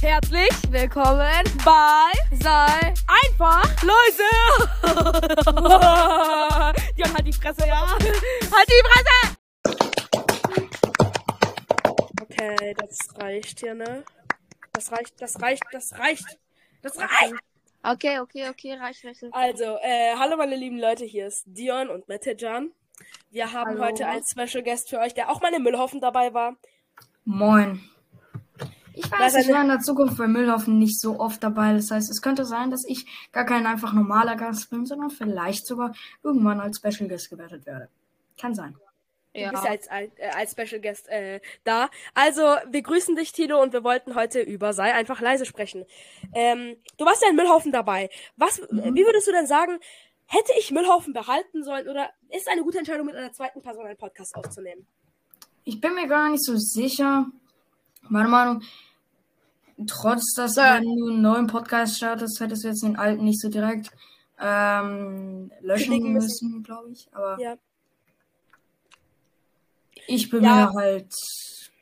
Herzlich 0.00 0.52
willkommen 0.70 1.42
bei 1.64 2.12
Sei 2.30 2.94
einfach 3.08 3.82
leise. 3.82 4.22
Dion, 6.96 7.12
halt 7.14 7.26
die 7.26 7.32
Fresse, 7.32 7.66
ja. 7.66 7.80
Halt 7.90 8.68
die 8.68 8.82
Fresse! 8.86 9.36
Okay, 12.22 12.74
das 12.78 12.96
reicht 13.20 13.58
hier, 13.58 13.74
ne? 13.74 14.04
Das 14.72 14.92
reicht, 14.92 15.20
das 15.20 15.42
reicht, 15.42 15.64
das 15.72 15.98
reicht. 15.98 16.38
Das 16.82 16.96
reicht! 16.96 17.34
Okay, 17.82 18.20
okay, 18.20 18.48
okay, 18.50 18.74
reicht, 18.74 19.04
reicht. 19.04 19.24
Also, 19.32 19.78
äh, 19.82 20.14
hallo 20.16 20.36
meine 20.36 20.54
lieben 20.54 20.78
Leute, 20.78 21.06
hier 21.06 21.26
ist 21.26 21.42
Dion 21.46 21.88
und 21.88 22.06
Mettejan. 22.06 22.70
Wir 23.30 23.52
haben 23.52 23.70
Hallo. 23.70 23.86
heute 23.86 24.06
einen 24.06 24.22
Special 24.24 24.62
Guest 24.62 24.90
für 24.90 25.00
euch, 25.00 25.14
der 25.14 25.28
auch 25.28 25.40
mal 25.40 25.52
in 25.52 25.64
Müllhaufen 25.64 26.00
dabei 26.00 26.32
war. 26.32 26.54
Moin. 27.24 27.82
Ich 28.98 29.10
weiß, 29.10 29.36
ich 29.36 29.48
war 29.48 29.62
in 29.62 29.68
der 29.68 29.78
Zukunft 29.78 30.18
bei 30.18 30.26
Müllhaufen 30.26 30.78
nicht 30.78 30.98
so 30.98 31.20
oft 31.20 31.42
dabei. 31.42 31.72
Das 31.72 31.90
heißt, 31.90 32.10
es 32.10 32.20
könnte 32.20 32.44
sein, 32.44 32.70
dass 32.70 32.84
ich 32.84 33.06
gar 33.32 33.44
kein 33.44 33.64
einfach 33.66 33.92
normaler 33.92 34.34
Gast 34.34 34.70
bin, 34.70 34.86
sondern 34.86 35.10
vielleicht 35.10 35.66
sogar 35.66 35.94
irgendwann 36.24 36.60
als 36.60 36.78
Special 36.78 37.08
Guest 37.08 37.30
gewertet 37.30 37.64
werde. 37.64 37.88
Kann 38.40 38.54
sein. 38.54 38.76
Du 39.34 39.50
bist 39.50 39.64
ja 39.64 39.70
als, 39.70 39.88
als, 39.88 40.10
äh, 40.16 40.30
als 40.30 40.50
Special 40.52 40.80
Guest 40.80 41.08
äh, 41.08 41.40
da. 41.62 41.90
Also, 42.14 42.42
wir 42.70 42.82
grüßen 42.82 43.14
dich, 43.14 43.30
Tilo, 43.30 43.62
und 43.62 43.72
wir 43.72 43.84
wollten 43.84 44.16
heute 44.16 44.40
über 44.40 44.72
Sei 44.72 44.92
einfach 44.92 45.20
leise 45.20 45.46
sprechen. 45.46 45.84
Ähm, 46.34 46.76
du 46.96 47.04
warst 47.04 47.22
ja 47.22 47.28
in 47.30 47.36
Müllhaufen 47.36 47.70
dabei. 47.70 48.10
Was, 48.36 48.60
Mhm. 48.70 48.96
Wie 48.96 49.04
würdest 49.04 49.28
du 49.28 49.32
denn 49.32 49.46
sagen, 49.46 49.78
hätte 50.26 50.52
ich 50.58 50.72
Müllhaufen 50.72 51.12
behalten 51.12 51.62
sollen 51.62 51.88
oder 51.88 52.10
ist 52.30 52.42
es 52.42 52.46
eine 52.48 52.62
gute 52.62 52.78
Entscheidung, 52.78 53.06
mit 53.06 53.14
einer 53.14 53.32
zweiten 53.32 53.62
Person 53.62 53.86
einen 53.86 53.96
Podcast 53.96 54.34
aufzunehmen? 54.34 54.86
Ich 55.62 55.80
bin 55.80 55.94
mir 55.94 56.08
gar 56.08 56.30
nicht 56.30 56.44
so 56.44 56.56
sicher. 56.56 57.26
Meine 58.08 58.28
Meinung, 58.28 58.62
trotz 59.86 60.34
dass 60.34 60.56
Ja. 60.56 60.74
wenn 60.76 60.84
du 60.96 61.08
einen 61.08 61.22
neuen 61.22 61.46
Podcast 61.46 61.96
startest, 61.96 62.40
hättest 62.40 62.64
du 62.64 62.68
jetzt 62.68 62.82
den 62.82 62.96
alten 62.96 63.24
nicht 63.24 63.40
so 63.40 63.48
direkt 63.48 63.90
ähm, 64.40 65.50
löschen 65.60 66.12
müssen. 66.12 66.12
müssen, 66.12 66.62
glaube 66.62 66.90
ich. 66.92 67.08
Aber 67.12 67.40
Ja. 67.40 67.56
ich 70.06 70.30
bin 70.30 70.42
Ja. 70.44 70.54
mir 70.54 70.72
halt 70.74 71.12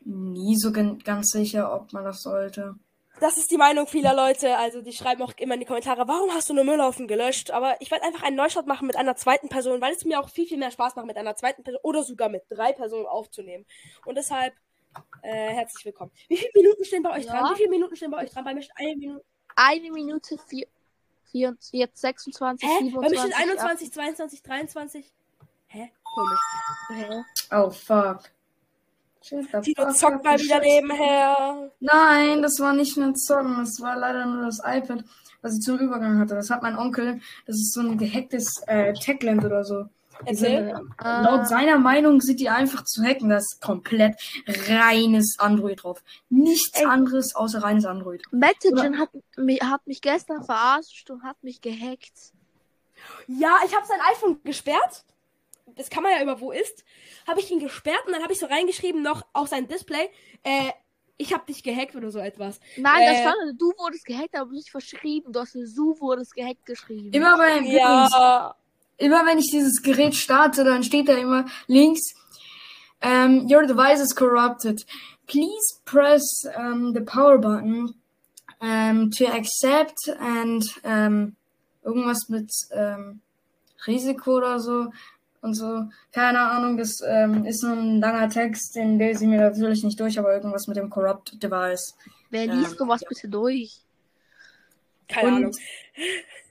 nie 0.05 0.56
so 0.56 0.73
ganz 0.73 1.31
sicher, 1.31 1.73
ob 1.75 1.93
man 1.93 2.05
das 2.05 2.23
sollte. 2.23 2.77
Das 3.19 3.39
ist 3.39 3.51
die 3.51 3.56
Meinung 3.56 3.87
vieler 3.87 4.15
Leute. 4.15 4.56
Also, 4.59 4.83
die 4.83 4.93
schreiben 4.93 5.23
auch 5.23 5.33
immer 5.39 5.55
in 5.55 5.61
die 5.61 5.67
Kommentare, 5.67 6.06
warum 6.06 6.31
hast 6.33 6.51
du 6.51 6.55
nur 6.55 6.65
Müllhaufen 6.65 7.09
gelöscht? 7.09 7.51
Aber 7.51 7.81
ich 7.81 7.91
werde 7.91 8.05
einfach 8.05 8.23
einen 8.23 8.37
Neustart 8.37 8.67
machen 8.67 8.87
mit 8.87 8.97
einer 8.97 9.17
zweiten 9.17 9.49
Person, 9.49 9.81
weil 9.81 9.95
es 9.95 10.05
mir 10.05 10.21
auch 10.21 10.28
viel, 10.28 10.47
viel 10.47 10.59
mehr 10.59 10.71
Spaß 10.71 10.97
macht, 10.97 11.06
mit 11.06 11.17
einer 11.17 11.34
zweiten 11.34 11.62
Person 11.62 11.81
oder 11.83 12.03
sogar 12.05 12.28
mit 12.28 12.43
drei 12.51 12.73
Personen 12.73 13.06
aufzunehmen. 13.06 13.65
Und 14.05 14.17
deshalb, 14.17 14.53
äh, 15.23 15.51
herzlich 15.55 15.85
willkommen. 15.85 16.11
Wie 16.29 16.37
viele 16.37 16.51
Minuten 16.55 16.85
stehen 16.85 17.03
bei 17.03 17.11
euch 17.17 17.25
Ja. 17.25 17.33
dran? 17.41 17.53
Wie 17.53 17.57
viele 17.57 17.71
Minuten 17.71 17.97
stehen 17.97 18.11
bei 18.11 18.23
euch 18.25 18.31
dran? 18.31 18.45
Bei 18.45 18.55
mir 18.55 18.63
steht 18.63 18.77
eine 18.77 18.97
Minute. 18.97 19.25
Eine 19.57 19.91
Minute, 19.91 20.37
vier, 20.49 20.67
vier, 21.31 21.57
jetzt 21.73 22.01
26, 22.01 22.69
Hä? 22.69 22.75
Bei 22.79 23.09
27. 23.09 23.11
mir 23.11 23.19
steht 23.21 23.41
21, 23.41 23.93
22, 23.93 24.43
23. 24.43 25.13
Hä? 25.69 25.93
Komisch. 26.03 26.41
Hä? 26.91 27.25
Oh, 27.53 27.71
fuck. 27.71 28.21
Tino 29.21 29.93
zockt 29.93 30.25
mal 30.25 30.39
wieder 30.39 30.61
nebenher. 30.61 31.71
Nein, 31.81 32.43
das 32.43 32.61
war 32.61 32.73
nicht 32.73 32.97
ein 32.97 33.17
Zocken. 33.17 33.57
Das 33.59 33.81
war 33.81 33.97
leider 33.97 34.25
nur 34.27 34.45
das 34.45 34.61
iPad, 34.65 35.05
was 35.43 35.55
ich 35.55 35.61
zum 35.61 35.79
Übergang 35.79 36.19
hatte. 36.19 36.35
Das 36.37 36.51
hat 36.51 36.63
mein 36.63 36.79
Onkel. 36.79 37.21
Das 37.47 37.57
ist 37.57 37.73
so 37.73 37.81
ein 37.81 37.99
gehacktes 37.99 38.63
äh, 38.69 38.93
Techland 38.93 39.45
oder 39.45 39.65
so. 39.65 39.87
Erzähl. 40.25 40.69
äh, 40.69 40.75
Ah. 40.98 41.20
laut 41.22 41.48
seiner 41.48 41.78
Meinung 41.78 42.20
sind 42.20 42.41
die 42.41 42.48
einfach 42.48 42.84
zu 42.84 43.03
hacken. 43.05 43.28
Das 43.28 43.45
ist 43.53 43.61
komplett 43.62 44.17
reines 44.69 45.36
Android 45.39 45.83
drauf. 45.83 46.03
Nichts 46.31 46.81
Ey. 46.81 46.86
anderes 46.86 47.34
außer 47.34 47.62
reines 47.62 47.84
Android. 47.84 48.22
Metagen 48.31 48.98
hat, 48.98 49.11
hat 49.62 49.87
mich 49.87 50.00
gestern 50.00 50.42
verarscht 50.44 51.11
und 51.11 51.22
hat 51.22 51.42
mich 51.42 51.61
gehackt. 51.61 52.33
Ja, 53.27 53.59
ich 53.67 53.75
habe 53.77 53.87
sein 53.87 54.00
iPhone 54.12 54.42
gesperrt. 54.44 55.05
Das 55.75 55.91
kann 55.91 56.03
man 56.03 56.12
ja 56.12 56.22
über 56.22 56.41
wo 56.41 56.53
ist. 56.53 56.84
Habe 57.28 57.41
ich 57.41 57.50
ihn 57.50 57.59
gesperrt 57.60 58.03
und 58.06 58.12
dann 58.12 58.22
habe 58.22 58.32
ich 58.32 58.38
so 58.38 58.47
reingeschrieben 58.47 59.03
noch 59.03 59.26
auf 59.34 59.49
sein 59.49 59.69
Display. 59.69 60.09
Äh, 60.43 60.71
ich 61.19 61.32
habe 61.34 61.44
dich 61.47 61.62
gehackt 61.62 61.94
oder 61.97 62.10
so 62.10 62.19
etwas. 62.19 62.60
Nein, 62.76 63.03
Äh. 63.03 63.06
das 63.12 63.21
stand, 63.21 63.60
du 63.60 63.72
wurdest 63.78 64.05
gehackt, 64.06 64.34
aber 64.37 64.50
nicht 64.53 64.71
verschrieben. 64.71 65.32
Du 65.32 65.41
hast 65.41 65.55
du 65.55 66.00
wurdest 66.00 66.34
gehackt 66.34 66.65
geschrieben. 66.66 67.12
Immer 67.12 67.37
bei 67.37 67.59
übrigens, 67.59 67.75
Ja. 67.75 68.55
Immer 68.99 69.27
wenn 69.27 69.39
ich 69.39 69.51
dieses 69.51 69.83
Gerät 69.83 70.15
starte, 70.15 70.65
dann 70.65 70.83
steht 70.83 71.09
da 71.09 71.15
immer 71.15 71.47
links, 71.67 72.15
um, 73.05 73.47
your 73.51 73.67
device 73.67 74.01
is 74.01 74.15
corrupted. 74.15 74.84
Please 75.27 75.81
press 75.84 76.23
um, 76.57 76.93
the 76.95 77.01
power 77.01 77.39
button 77.39 77.95
um, 78.61 79.11
to 79.11 79.27
accept 79.27 80.09
and 80.21 80.65
um, 80.85 81.37
irgendwas 81.85 82.29
mit 82.29 82.51
um, 82.71 83.21
Risiko 83.87 84.37
oder 84.39 84.59
so 84.61 84.93
und 85.43 85.55
so. 85.55 85.85
Keine 86.12 86.41
Ahnung, 86.41 86.77
das 86.77 87.01
um, 87.01 87.45
ist 87.45 87.61
so 87.61 87.69
ein 87.69 88.01
langer 88.01 88.29
Text, 88.29 88.75
den 88.77 88.99
lese 88.99 89.25
ich 89.25 89.31
mir 89.31 89.41
natürlich 89.41 89.83
nicht 89.85 90.01
durch, 90.01 90.19
aber 90.19 90.33
irgendwas 90.35 90.67
mit 90.67 90.77
dem 90.77 90.91
Corrupt 90.91 91.43
Device. 91.43 91.97
Wer 92.31 92.47
liest 92.47 92.79
sowas 92.79 93.03
bitte 93.09 93.29
durch? 93.29 93.81
Keine 95.09 95.29
Und- 95.29 95.37
Ahnung. 95.37 95.53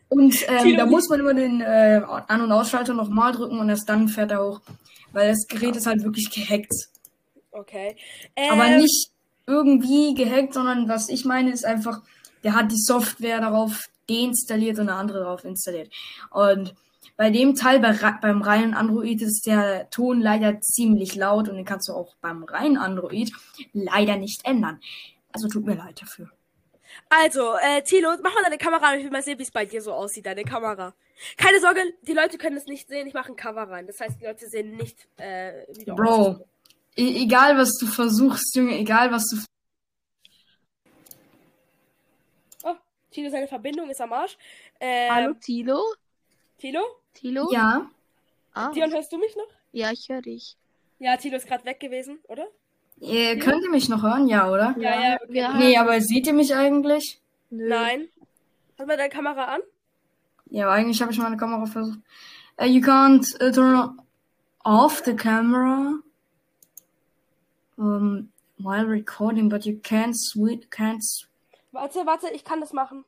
Und 0.10 0.36
ähm, 0.48 0.78
da 0.78 0.86
muss 0.86 1.10
man 1.10 1.20
immer 1.20 1.34
den 1.34 1.62
äh, 1.62 2.02
An- 2.28 2.42
und 2.42 2.52
Ausschalter 2.52 2.94
nochmal 2.94 3.32
drücken 3.32 3.60
und 3.60 3.70
erst 3.70 3.90
dann 3.90 4.08
fährt 4.08 4.32
er 4.32 4.46
hoch. 4.46 4.62
Weil 5.12 5.30
das 5.30 5.48
Gerät 5.48 5.76
ist 5.76 5.88
halt 5.88 6.04
wirklich 6.04 6.30
gehackt. 6.30 6.74
Okay. 7.52 7.96
Aber 8.52 8.66
Ähm, 8.66 8.82
nicht 8.82 9.12
irgendwie 9.48 10.14
gehackt, 10.14 10.54
sondern 10.54 10.88
was 10.90 11.10
ich 11.10 11.26
meine 11.26 11.52
ist 11.52 11.66
einfach, 11.66 12.02
der 12.44 12.54
hat 12.54 12.72
die 12.72 12.80
Software 12.80 13.40
darauf 13.40 13.88
deinstalliert 14.10 14.80
und 14.80 14.90
eine 14.90 14.98
andere 14.98 15.20
darauf 15.20 15.46
installiert. 15.46 15.92
Und 16.32 16.76
bei 17.18 17.30
dem 17.30 17.56
Teil, 17.56 17.80
bei, 17.80 17.94
beim 18.22 18.42
reinen 18.42 18.74
Android, 18.74 19.22
ist 19.22 19.46
der 19.46 19.90
Ton 19.90 20.20
leider 20.20 20.60
ziemlich 20.60 21.16
laut 21.16 21.48
und 21.48 21.56
den 21.56 21.66
kannst 21.66 21.88
du 21.88 21.94
auch 21.94 22.16
beim 22.22 22.44
reinen 22.44 22.78
Android 22.78 23.32
leider 23.74 24.18
nicht 24.18 24.46
ändern. 24.46 24.80
Also 25.32 25.48
tut 25.48 25.66
mir 25.66 25.76
leid 25.76 26.02
dafür. 26.02 26.30
Also, 27.10 27.54
äh, 27.58 27.82
Tilo, 27.84 28.10
mach 28.22 28.34
mal 28.34 28.44
deine 28.44 28.58
Kamera 28.58 28.90
an. 28.92 28.98
Ich 29.00 29.04
will 29.06 29.12
mal 29.12 29.22
sehen, 29.24 29.40
wie 29.40 29.44
es 29.44 29.52
bei 29.52 29.66
dir 29.66 29.82
so 29.82 29.94
aussieht, 29.94 30.26
deine 30.26 30.44
Kamera. 30.44 30.94
Keine 31.38 31.60
Sorge, 31.60 31.82
die 32.04 32.14
Leute 32.14 32.38
können 32.38 32.58
es 32.58 32.66
nicht 32.66 32.88
sehen. 32.90 33.08
Ich 33.08 33.14
mache 33.14 33.32
ein 33.32 33.36
Cover 33.36 33.64
rein. 33.70 33.88
Das 33.88 34.00
heißt, 34.00 34.20
die 34.20 34.26
Leute 34.26 34.48
sehen 34.50 34.76
nicht, 34.76 35.08
äh, 35.18 35.66
wie 35.78 35.86
du 35.86 35.94
Bro, 35.96 36.22
aussiehst. 36.28 36.42
e 36.98 37.24
egal 37.24 37.58
was 37.58 37.78
du 37.80 37.88
versuchst, 37.88 38.56
Junge, 38.56 38.78
egal 38.78 39.12
was 39.12 39.26
du 39.28 39.38
Oh, 42.64 42.76
Tilo, 43.12 43.30
seine 43.30 43.48
Verbindung 43.48 43.90
ist 43.90 44.02
am 44.02 44.14
Arsch. 44.14 44.38
Ähm, 44.80 45.12
Hallo, 45.14 45.34
Tilo? 45.36 45.82
Tilo? 46.58 46.82
Tilo? 47.14 47.52
Ja, 47.52 47.90
Ah, 48.54 48.72
Dion, 48.72 48.92
hörst 48.94 49.12
du 49.12 49.18
mich 49.18 49.36
noch? 49.36 49.48
ja, 49.74 49.92
ich 49.92 50.08
höre 50.10 50.22
dich. 50.22 50.56
Ja, 51.00 51.18
Tilo 51.18 51.36
ist 51.38 51.48
gerade 51.48 51.66
weg 51.66 51.80
gewesen, 51.80 52.20
oder? 52.28 52.48
Ihr 53.00 53.40
könnt 53.40 53.64
ihr 53.64 53.70
mich 53.70 53.90
noch 53.90 54.04
hören, 54.04 54.28
ja, 54.28 54.50
oder? 54.50 54.76
Ja, 54.78 55.02
ja, 55.02 55.18
wir 55.28 55.54
Nee, 55.54 55.78
aber 55.78 56.02
seht 56.02 56.28
ihr 56.28 56.34
mich 56.34 56.56
eigentlich? 56.56 57.22
Nö. 57.50 57.70
Nein. 57.70 58.08
Hast 58.78 58.88
mal 58.88 58.98
deine 58.98 59.10
Kamera 59.10 59.46
an? 59.46 59.62
Ja, 60.48 60.70
eigentlich 60.70 61.02
habe 61.02 61.12
ich 61.12 61.18
meine 61.18 61.38
Kamera 61.38 61.66
versucht. 61.66 62.00
Uh, 62.60 62.66
you 62.66 62.82
can't 62.82 63.26
uh, 63.42 63.52
turn 63.52 64.00
off 64.64 65.02
the 65.06 65.14
camera 65.14 66.00
um, 67.78 68.30
while 68.58 68.86
recording, 68.86 69.50
but 69.50 69.66
you 69.66 69.80
can't 69.82 70.16
sweet 70.16 70.70
can't. 70.72 71.02
Warte, 71.72 72.06
warte, 72.06 72.30
ich 72.30 72.44
kann 72.44 72.62
das 72.62 72.74
machen. 72.74 73.04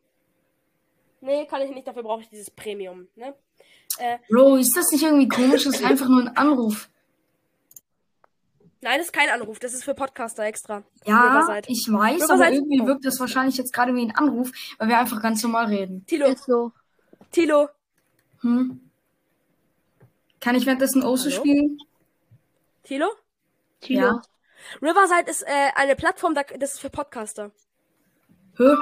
Nee, 1.22 1.46
kann 1.46 1.62
ich 1.62 1.72
nicht. 1.72 1.88
Dafür 1.88 2.04
brauche 2.04 2.22
ich 2.22 2.30
dieses 2.30 2.52
Premium, 2.52 3.08
ne? 3.16 3.34
Äh, 3.98 4.18
Bro, 4.30 4.58
ist 4.58 4.76
das 4.76 4.92
nicht 4.92 5.04
irgendwie 5.04 5.28
komisch? 5.28 5.64
Das 5.64 5.76
ist 5.76 5.86
einfach 5.86 6.08
nur 6.08 6.22
ein 6.22 6.38
Anruf. 6.38 6.90
Nein, 8.82 8.98
das 8.98 9.08
ist 9.08 9.14
kein 9.14 9.30
Anruf. 9.30 9.60
Das 9.60 9.74
ist 9.74 9.84
für 9.84 9.94
Podcaster 9.94 10.44
extra. 10.44 10.84
Ja, 11.06 11.60
ich 11.68 11.88
weiß, 11.92 12.16
Riverside- 12.22 12.34
aber 12.34 12.52
irgendwie 12.52 12.86
wirkt 12.86 13.06
das 13.06 13.20
wahrscheinlich 13.20 13.58
jetzt 13.58 13.74
gerade 13.74 13.94
wie 13.96 14.02
ein 14.04 14.16
Anruf, 14.16 14.52
weil 14.78 14.88
wir 14.88 14.98
einfach 15.00 15.22
ganz 15.22 15.42
normal 15.44 15.66
reden. 15.68 16.06
Tilo, 16.06 16.34
so. 16.36 16.72
Tilo, 17.32 17.70
Hm? 18.42 18.80
Kann 20.40 20.56
ich 20.56 20.66
währenddessen 20.66 21.04
Hallo? 21.30 21.40
spielen? 21.40 21.80
Tilo? 22.84 23.08
Tilo. 23.82 24.00
Ja. 24.08 24.22
Riverside 24.82 25.30
ist 25.30 25.42
äh, 25.44 25.72
eine 25.76 25.96
Plattform, 25.96 26.36
da- 26.36 26.44
das 26.44 26.74
ist 26.74 26.80
für 26.80 26.90
Podcaster. 26.90 27.52
Hä? 28.58 28.76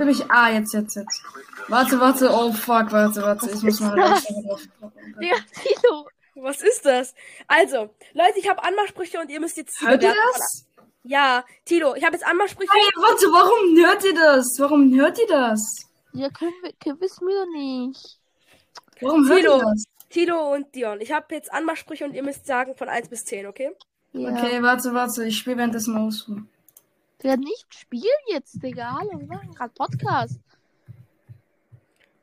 Ihr 0.00 0.04
mich? 0.04 0.28
Ah, 0.30 0.50
jetzt, 0.50 0.74
jetzt, 0.74 0.96
jetzt. 0.96 1.22
Warte, 1.68 2.00
warte, 2.00 2.28
oh 2.32 2.52
fuck, 2.52 2.90
warte, 2.92 3.22
warte. 3.22 3.50
Ich 3.50 3.62
muss 3.62 3.78
mal. 3.80 3.94
Digga, 5.20 5.36
Tilo. 5.62 6.08
Was 6.36 6.60
ist 6.60 6.84
das? 6.84 7.14
Also, 7.48 7.90
Leute, 8.12 8.38
ich 8.38 8.48
habe 8.48 8.62
Anmachsprüche 8.62 9.18
und 9.18 9.30
ihr 9.30 9.40
müsst 9.40 9.56
jetzt 9.56 9.80
Hört 9.80 10.02
ihr 10.02 10.14
das? 10.32 10.66
Ja, 11.02 11.44
Tilo, 11.64 11.94
ich 11.94 12.04
habe 12.04 12.14
jetzt 12.14 12.26
Anmachsprüche. 12.26 12.70
Hey, 12.72 12.90
warte, 12.96 13.26
warum 13.26 13.76
hört 13.76 14.04
ihr 14.04 14.14
das? 14.14 14.56
Warum 14.58 14.94
hört 14.94 15.18
ihr 15.18 15.26
das? 15.28 15.86
Ja, 16.12 16.28
können 16.30 16.52
wir, 16.62 16.72
können, 16.82 17.00
wissen 17.00 17.26
wir 17.26 17.44
doch 17.44 17.52
nicht. 17.52 18.18
Warum 19.00 19.28
hört 19.28 19.40
Tilo. 19.40 19.56
ihr 19.56 19.62
das? 19.62 19.84
Tilo 20.10 20.52
und 20.52 20.74
Dion. 20.74 21.00
Ich 21.00 21.12
habe 21.12 21.34
jetzt 21.34 21.52
Anmachsprüche 21.52 22.04
und 22.04 22.14
ihr 22.14 22.22
müsst 22.22 22.46
sagen 22.46 22.74
von 22.76 22.88
1 22.88 23.08
bis 23.08 23.24
10, 23.24 23.46
okay? 23.46 23.70
Ja. 24.12 24.30
Okay, 24.30 24.62
warte, 24.62 24.92
warte, 24.94 25.24
ich 25.24 25.38
spiele 25.38 25.58
währenddessen 25.58 25.96
aus. 25.96 26.30
Der 27.22 27.36
nicht 27.36 27.66
spielen 27.74 28.04
jetzt, 28.28 28.62
Digga. 28.62 28.98
Hallo, 28.98 29.18
wir 29.18 29.26
machen 29.26 29.54
gerade 29.54 29.72
Podcast. 29.74 30.40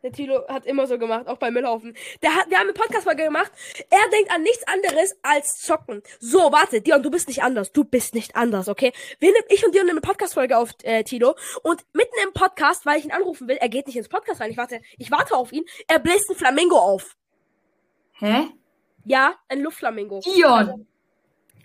Der 0.03 0.11
Tilo 0.11 0.45
hat 0.49 0.65
immer 0.65 0.85
so 0.85 0.99
gemacht, 0.99 1.27
auch 1.27 1.37
beim 1.37 1.53
Müllhaufen. 1.53 1.95
Der 2.21 2.35
hat, 2.35 2.49
wir 2.49 2.57
haben 2.57 2.65
eine 2.65 2.73
Podcast-Folge 2.73 3.23
gemacht. 3.23 3.49
Er 3.89 4.09
denkt 4.11 4.31
an 4.31 4.43
nichts 4.43 4.67
anderes 4.67 5.15
als 5.21 5.61
zocken. 5.61 6.03
So, 6.19 6.51
warte, 6.51 6.81
Dion, 6.81 7.01
du 7.01 7.09
bist 7.09 7.29
nicht 7.29 7.41
anders. 7.41 7.71
Du 7.71 7.85
bist 7.85 8.13
nicht 8.13 8.35
anders, 8.35 8.67
okay? 8.67 8.91
Wir 9.19 9.31
nehmen, 9.31 9.45
ich 9.47 9.65
und 9.65 9.73
Dion 9.73 9.85
nehmen 9.85 9.99
eine 9.99 10.05
Podcast-Folge 10.05 10.57
auf, 10.57 10.71
äh, 10.83 11.05
Tilo. 11.05 11.35
Und 11.63 11.85
mitten 11.93 12.15
im 12.21 12.33
Podcast, 12.33 12.85
weil 12.85 12.99
ich 12.99 13.05
ihn 13.05 13.13
anrufen 13.13 13.47
will, 13.47 13.55
er 13.55 13.69
geht 13.69 13.87
nicht 13.87 13.95
ins 13.95 14.09
Podcast 14.09 14.41
rein. 14.41 14.51
Ich 14.51 14.57
warte, 14.57 14.81
ich 14.97 15.09
warte 15.09 15.37
auf 15.37 15.53
ihn. 15.53 15.63
Er 15.87 15.99
bläst 15.99 16.29
ein 16.29 16.35
Flamingo 16.35 16.77
auf. 16.77 17.15
Hä? 18.11 18.49
Ja, 19.05 19.35
ein 19.47 19.61
Luftflamingo. 19.61 20.19
Dion! 20.19 20.85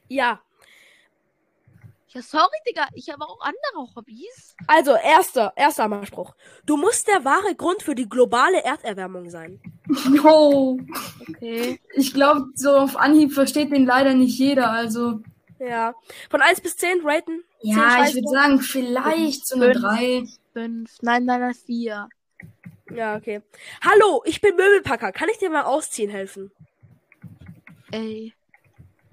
Ja. 0.07 0.41
Ja, 2.11 2.23
sorry, 2.23 2.57
Digga. 2.69 2.87
Ich 2.95 3.11
habe 3.11 3.25
auch 3.25 3.39
andere 3.41 3.95
Hobbys. 3.95 4.55
Also, 4.67 4.95
erster, 4.97 5.53
erster 5.57 5.85
Hammerspruch. 5.85 6.35
Du 6.65 6.77
musst 6.77 7.07
der 7.07 7.25
wahre 7.25 7.55
Grund 7.55 7.83
für 7.83 7.95
die 7.95 8.09
globale 8.09 8.63
Erderwärmung 8.65 9.31
sein. 9.31 9.61
No. 10.09 10.79
Okay. 11.29 11.81
Ich 11.95 12.13
glaube, 12.13 12.47
so 12.55 12.77
auf 12.77 12.97
Anhieb 12.97 13.33
versteht 13.33 13.73
den 13.73 13.87
leider 13.87 14.15
nicht 14.15 14.39
jeder. 14.39 14.71
Also, 14.71 15.21
Ja. 15.59 15.95
Von 16.31 16.41
1 16.43 16.61
bis 16.61 16.77
10 16.77 17.01
raten. 17.07 17.43
Ja, 17.61 17.75
ich 17.77 17.93
Scheiße. 17.93 18.15
würde 18.17 18.29
sagen, 18.29 18.61
vielleicht 18.61 19.47
so 19.47 19.57
eine 19.57 19.73
Fünf. 19.73 19.81
3. 19.85 20.25
Fünf. 20.53 20.91
Nein, 21.03 21.25
nein, 21.25 21.41
nein, 21.41 21.55
vier. 21.55 22.09
Ja, 22.95 23.17
okay. 23.17 23.43
Hallo, 23.83 24.23
ich 24.25 24.41
bin 24.41 24.57
Möbelpacker. 24.57 25.13
Kann 25.13 25.29
ich 25.31 25.39
dir 25.39 25.51
mal 25.51 25.65
ausziehen 25.65 26.11
helfen? 26.11 26.51
Ey. 27.91 28.35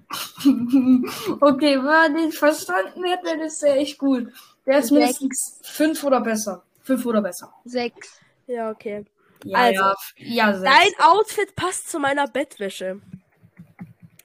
okay, 1.40 1.76
wenn 1.76 1.84
man 1.84 2.14
den 2.14 2.32
verstanden 2.32 3.04
hätte, 3.04 3.38
das 3.38 3.60
wäre 3.62 3.78
echt 3.78 3.98
gut. 3.98 4.32
Der 4.66 4.78
ist 4.78 4.88
Sechs. 4.88 4.90
mindestens 5.20 5.60
5 5.62 6.04
oder 6.04 6.20
besser. 6.20 6.62
5 6.82 7.04
oder 7.06 7.20
besser. 7.22 7.52
Sechs. 7.64 8.20
Ja, 8.46 8.70
okay. 8.70 9.04
Ja, 9.44 9.58
Also, 9.58 9.82
ja. 10.18 10.50
Ja. 10.50 10.52
Dein 10.52 10.90
Outfit 11.02 11.54
passt 11.56 11.88
zu 11.90 11.98
meiner 11.98 12.26
Bettwäsche. 12.28 13.00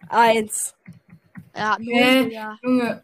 Eins. 0.09 0.75
Ja, 1.55 1.77
Hä? 1.79 2.23
Digga. 2.25 2.57
Junge. 2.63 3.03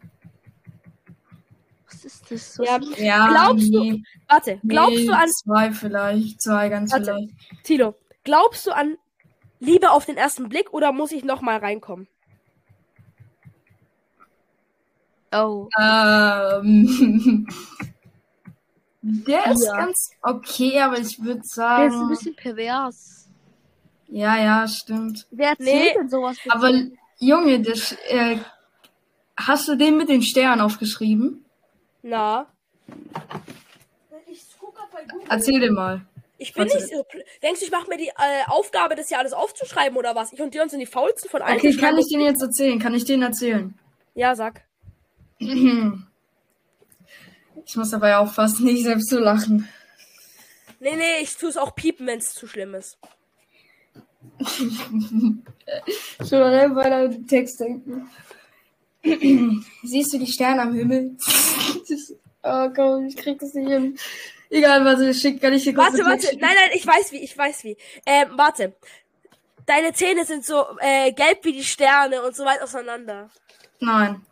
Was 1.90 2.04
ist 2.04 2.30
das? 2.30 2.58
Was 2.58 2.66
Ja, 2.68 2.76
ist- 2.76 2.98
Ja, 2.98 3.28
Glaubst 3.28 3.74
du- 3.74 3.80
nee, 3.82 4.02
warte. 4.28 4.60
Glaubst 4.66 4.96
nee, 4.98 5.06
du 5.06 5.12
an, 5.16 5.28
Zwei 5.28 5.72
vielleicht. 5.72 6.40
Zwei 6.42 6.68
ganz 6.68 6.92
Warte. 6.92 7.04
vielleicht. 7.06 7.64
Tilo, 7.64 7.94
glaubst 8.24 8.66
du 8.66 8.72
an 8.72 8.96
Liebe 9.60 9.90
auf 9.90 10.04
den 10.06 10.16
ersten 10.16 10.48
Blick 10.48 10.72
oder 10.72 10.92
muss 10.92 11.12
ich 11.12 11.24
noch 11.24 11.40
mal 11.42 11.58
reinkommen? 11.58 12.08
Oh. 15.32 15.68
Ähm, 15.78 17.46
der 19.02 19.50
ist 19.52 19.64
Ja. 19.66 19.76
ganz 19.76 20.10
okay, 20.22 20.80
aber 20.80 20.98
ich 20.98 21.18
würde 21.18 21.40
Der 21.40 21.42
ist 21.42 21.58
ein 21.58 21.90
sagen. 21.92 22.08
bisschen 22.08 22.36
pervers. 22.36 23.28
Ja, 24.08 24.38
ja, 24.38 24.66
stimmt. 24.68 25.26
Wer 25.30 25.50
erzählt 25.50 25.68
Nee, 25.68 25.94
denn 25.94 26.08
sowas? 26.08 26.36
bitte? 26.42 26.54
Aber 26.54 26.70
Junge, 27.18 27.60
das, 27.60 27.92
äh, 28.08 28.38
hast 29.36 29.68
du 29.68 29.76
den 29.76 29.96
mit 29.98 30.08
den 30.08 30.22
Sternen 30.22 30.62
aufgeschrieben? 30.62 31.44
Na? 32.02 32.46
Ich 34.26 34.44
guck 34.58 34.74
grad 34.74 34.90
bei 34.92 35.04
Google. 35.04 35.26
Erzähl 35.28 35.60
dir 35.60 35.72
mal. 35.72 36.00
Ich 36.40 36.54
bin 36.54 36.64
nicht 36.64 36.88
so. 36.88 37.04
Denkst 37.42 37.60
du, 37.60 37.66
ich 37.66 37.72
mache 37.72 37.88
mir 37.88 37.96
die 37.98 38.08
äh, 38.08 38.44
Aufgabe, 38.46 38.94
das 38.94 39.08
hier 39.08 39.18
alles 39.18 39.32
aufzuschreiben 39.32 39.98
oder 39.98 40.14
was? 40.14 40.32
Ich 40.32 40.40
und 40.40 40.54
Dion 40.54 40.68
sind 40.68 40.78
die 40.78 40.86
faulsten 40.86 41.28
von 41.28 41.42
allen. 41.42 41.56
Okay, 41.58 41.76
kann 41.76 41.98
ich 41.98 42.06
den 42.08 42.20
jetzt 42.20 42.40
erzählen? 42.40 42.78
Kann 42.78 42.94
ich 42.94 43.04
den 43.04 43.22
erzählen? 43.22 43.76
Ja, 44.14 44.34
sag. 44.36 44.62
Ich 45.38 45.92
muss 47.76 47.90
dabei 47.90 48.16
aufpassen, 48.16 48.64
nicht 48.64 48.84
selbst 48.84 49.08
zu 49.08 49.18
lachen. 49.18 49.68
Nee, 50.80 50.96
nee, 50.96 51.22
ich 51.22 51.36
tue 51.36 51.48
es 51.48 51.56
auch 51.56 51.74
piepen, 51.74 52.06
wenn 52.06 52.18
es 52.18 52.34
zu 52.34 52.46
schlimm 52.46 52.74
ist. 52.74 52.98
Schon 56.28 56.42
allein 56.42 56.74
bei 56.74 56.88
deinem 56.88 57.26
Text 57.26 57.60
denken. 57.60 58.08
Siehst 59.82 60.12
du 60.12 60.18
die 60.18 60.26
Sterne 60.26 60.62
am 60.62 60.74
Himmel? 60.74 61.16
oh 62.42 62.68
komm, 62.74 63.06
ich 63.06 63.16
krieg 63.16 63.38
das 63.38 63.54
nicht 63.54 63.68
hin. 63.68 63.98
Egal, 64.50 64.84
warte, 64.84 65.12
schick, 65.12 65.40
kann 65.40 65.52
ich 65.52 65.64
dir 65.64 65.74
kurz 65.74 65.92
Warte, 65.92 66.04
warte. 66.04 66.26
Nein, 66.38 66.54
nein, 66.54 66.70
ich 66.72 66.86
weiß 66.86 67.12
wie, 67.12 67.18
ich 67.18 67.36
weiß 67.36 67.64
wie. 67.64 67.76
Ähm, 68.06 68.28
warte. 68.36 68.74
Deine 69.66 69.92
Zähne 69.92 70.24
sind 70.24 70.46
so 70.46 70.64
äh, 70.80 71.12
gelb 71.12 71.44
wie 71.44 71.52
die 71.52 71.64
Sterne 71.64 72.22
und 72.22 72.34
so 72.34 72.44
weit 72.44 72.62
auseinander. 72.62 73.28
Nein. 73.80 74.24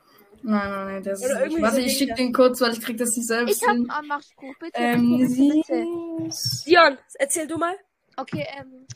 Nein, 0.43 0.71
nein, 0.71 0.85
nein, 0.87 1.03
das 1.03 1.21
ist 1.21 1.25
Oder 1.27 1.35
nicht. 1.35 1.43
irgendwie 1.45 1.63
Warte, 1.63 1.81
ich 1.81 1.93
schick 1.99 2.09
Dinge. 2.15 2.29
den 2.29 2.33
kurz, 2.33 2.61
weil 2.61 2.73
ich 2.73 2.81
krieg 2.81 2.97
das 2.99 3.17
nicht 3.17 3.27
selbst 3.27 3.57
Ich 3.57 3.63
hab 3.63 3.71
einen 3.71 3.83
hin. 3.83 3.91
Anmachspruch. 3.91 4.55
Bitte, 4.61 4.73
Ähm, 4.79 5.19
bitte, 5.19 5.35
bitte, 5.37 6.27
ist- 6.29 6.65
Dion, 6.67 6.99
erzähl 7.15 7.47
du 7.47 7.57
mal. 7.59 7.75
Okay, 8.17 8.47
ähm. 8.59 8.87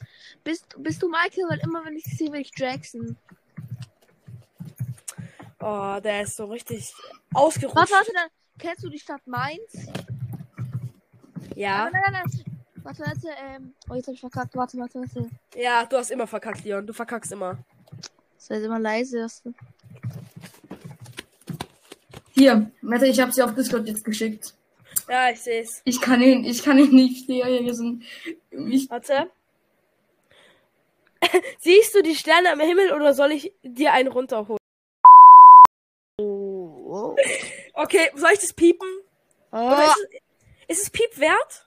Bist, 0.45 0.75
bist 0.79 1.03
du 1.03 1.09
Michael? 1.09 1.45
Weil 1.49 1.59
immer, 1.61 1.85
wenn 1.85 1.97
ich 1.97 2.05
dich 2.05 2.17
sehe, 2.17 2.33
will 2.33 2.41
ich 2.41 2.53
Jackson. 2.57 3.17
Oh, 5.61 5.99
der 6.03 6.23
ist 6.23 6.37
so 6.37 6.47
richtig 6.47 6.93
ausgerutscht. 7.35 7.77
Warte, 7.77 7.93
warte, 7.93 8.13
dann. 8.15 8.29
Kennst 8.59 8.85
du 8.85 8.89
die 8.89 8.99
Stadt 8.99 9.27
Mainz? 9.27 9.87
Ja, 11.55 11.91
Nein, 11.91 11.93
nein, 11.93 12.13
nein, 12.13 12.23
nein. 12.25 12.45
Warte, 12.83 13.01
warte, 13.03 13.29
ähm. 13.39 13.75
Oh, 13.91 13.95
jetzt 13.95 14.07
hab 14.07 14.15
ich 14.15 14.21
verkackt. 14.21 14.57
Warte, 14.57 14.79
warte, 14.79 15.01
warte. 15.01 15.29
ja, 15.55 15.85
du 15.85 15.97
hast 15.99 16.11
immer 16.11 16.27
verkackt, 16.27 16.65
Dion. 16.65 16.87
Du 16.87 16.93
verkackst 16.95 17.33
immer. 17.33 17.59
Sei 18.39 18.57
immer 18.63 18.79
leise. 18.79 19.23
hast 19.25 19.45
du. 19.45 19.53
Hier, 22.41 22.71
Mette, 22.81 23.07
ich 23.07 23.21
habe 23.21 23.31
sie 23.33 23.43
auf 23.43 23.55
Discord 23.55 23.87
jetzt 23.87 24.03
geschickt. 24.03 24.55
Ja, 25.11 25.29
ich 25.29 25.43
seh's. 25.43 25.83
Ich 25.85 26.01
kann 26.01 26.23
ihn, 26.23 26.43
ich 26.43 26.63
kann 26.63 26.79
ihn 26.79 26.95
nicht 26.95 27.27
sind. 27.27 28.03
Ich, 28.51 28.89
Warte. 28.89 29.31
Siehst 31.59 31.95
du 31.95 32.01
die 32.03 32.17
Sterne 32.17 32.51
am 32.51 32.61
Himmel 32.61 32.95
oder 32.95 33.13
soll 33.13 33.33
ich 33.33 33.53
dir 33.63 33.93
einen 33.93 34.09
runterholen? 34.11 34.57
Oh. 36.19 37.15
Okay, 37.75 38.11
soll 38.15 38.31
ich 38.33 38.39
das 38.41 38.55
piepen? 38.55 38.89
Oder 39.53 39.79
Oh. 39.79 39.91
ist, 39.91 40.09
es, 40.69 40.79
ist 40.79 40.83
es 40.85 40.91
Piep 40.91 41.19
wert? 41.19 41.67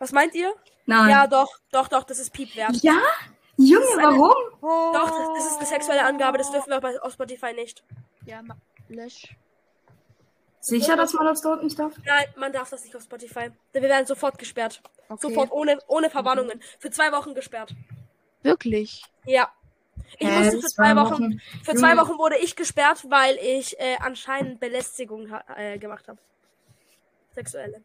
Was 0.00 0.10
meint 0.10 0.34
ihr? 0.34 0.52
nein. 0.86 1.10
Ja, 1.10 1.28
doch, 1.28 1.60
doch, 1.70 1.86
doch, 1.86 2.02
das 2.02 2.18
ist 2.18 2.32
Piep 2.32 2.56
wert. 2.56 2.74
Ja? 2.82 3.00
Junge, 3.56 3.84
ist 3.84 3.98
eine- 3.98 4.18
warum? 4.18 4.92
Doch, 4.94 5.08
das, 5.10 5.28
das 5.36 5.46
ist 5.52 5.56
eine 5.58 5.66
sexuelle 5.66 6.04
Angabe, 6.04 6.38
das 6.38 6.50
dürfen 6.50 6.70
wir 6.70 6.80
bei, 6.80 7.00
auf 7.00 7.12
Spotify 7.12 7.52
nicht. 7.52 7.84
Ja, 8.26 8.42
ma- 8.42 8.56
lösch. 8.88 9.36
Sicher, 10.60 10.96
dass 10.96 11.12
man 11.12 11.26
das 11.26 11.42
dort 11.42 11.64
nicht 11.64 11.78
darf? 11.78 11.94
Nein, 12.04 12.26
man 12.36 12.52
darf 12.52 12.70
das 12.70 12.84
nicht 12.84 12.94
auf 12.94 13.02
Spotify. 13.02 13.50
Denn 13.74 13.82
wir 13.82 13.88
werden 13.88 14.06
sofort 14.06 14.38
gesperrt. 14.38 14.80
Okay. 15.08 15.20
Sofort, 15.20 15.50
ohne, 15.50 15.78
ohne 15.88 16.08
Verwarnungen. 16.08 16.62
Für 16.78 16.90
zwei 16.90 17.10
Wochen 17.10 17.34
gesperrt. 17.34 17.74
Wirklich? 18.42 19.02
Ja. 19.24 19.50
Ich 20.18 20.28
Hä, 20.28 20.38
musste 20.38 20.60
für 20.60 20.66
zwei 20.68 20.94
Wochen, 20.96 21.40
für 21.64 21.74
zwei. 21.74 21.96
Wochen 21.96 22.18
wurde 22.18 22.36
ich 22.36 22.54
gesperrt, 22.54 23.04
weil 23.08 23.36
ich 23.36 23.78
äh, 23.80 23.96
anscheinend 23.98 24.60
Belästigung 24.60 25.30
ha- 25.30 25.44
äh, 25.56 25.78
gemacht 25.78 26.06
habe. 26.06 26.18
Sexuelle. 27.34 27.82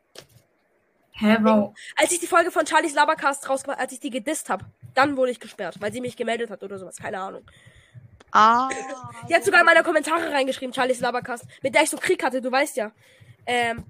Hä, 1.12 1.38
warum? 1.42 1.76
Als 1.96 2.12
ich 2.12 2.20
die 2.20 2.28
Folge 2.28 2.52
von 2.52 2.66
Charlies 2.68 2.94
Labercast 2.94 3.50
rausgemacht, 3.50 3.80
als 3.80 3.92
ich 3.94 4.00
die 4.00 4.10
gedisst 4.10 4.50
habe, 4.50 4.66
dann 4.94 5.18
wurde 5.18 5.32
ich 5.32 5.40
gesperrt, 5.40 5.78
weil 5.80 5.92
sie 5.92 6.02
mich 6.02 6.16
gemeldet 6.16 6.50
hat 6.52 6.62
oder 6.64 6.78
sowas, 6.78 6.98
keine 6.98 7.20
Ahnung. 7.20 7.44
Ah. 8.32 8.70
Die 9.30 9.34
hat 9.34 9.44
sogar 9.44 9.62
in 9.62 9.66
meine 9.66 9.84
Kommentare 9.84 10.32
reingeschrieben, 10.32 10.74
Charlies 10.74 11.00
Labercast, 11.00 11.46
mit 11.64 11.74
der 11.74 11.84
ich 11.84 11.90
so 11.90 11.98
Krieg 11.98 12.24
hatte, 12.24 12.42
du 12.42 12.52
weißt 12.52 12.78
ja. 12.78 12.92
Ähm, 13.46 13.86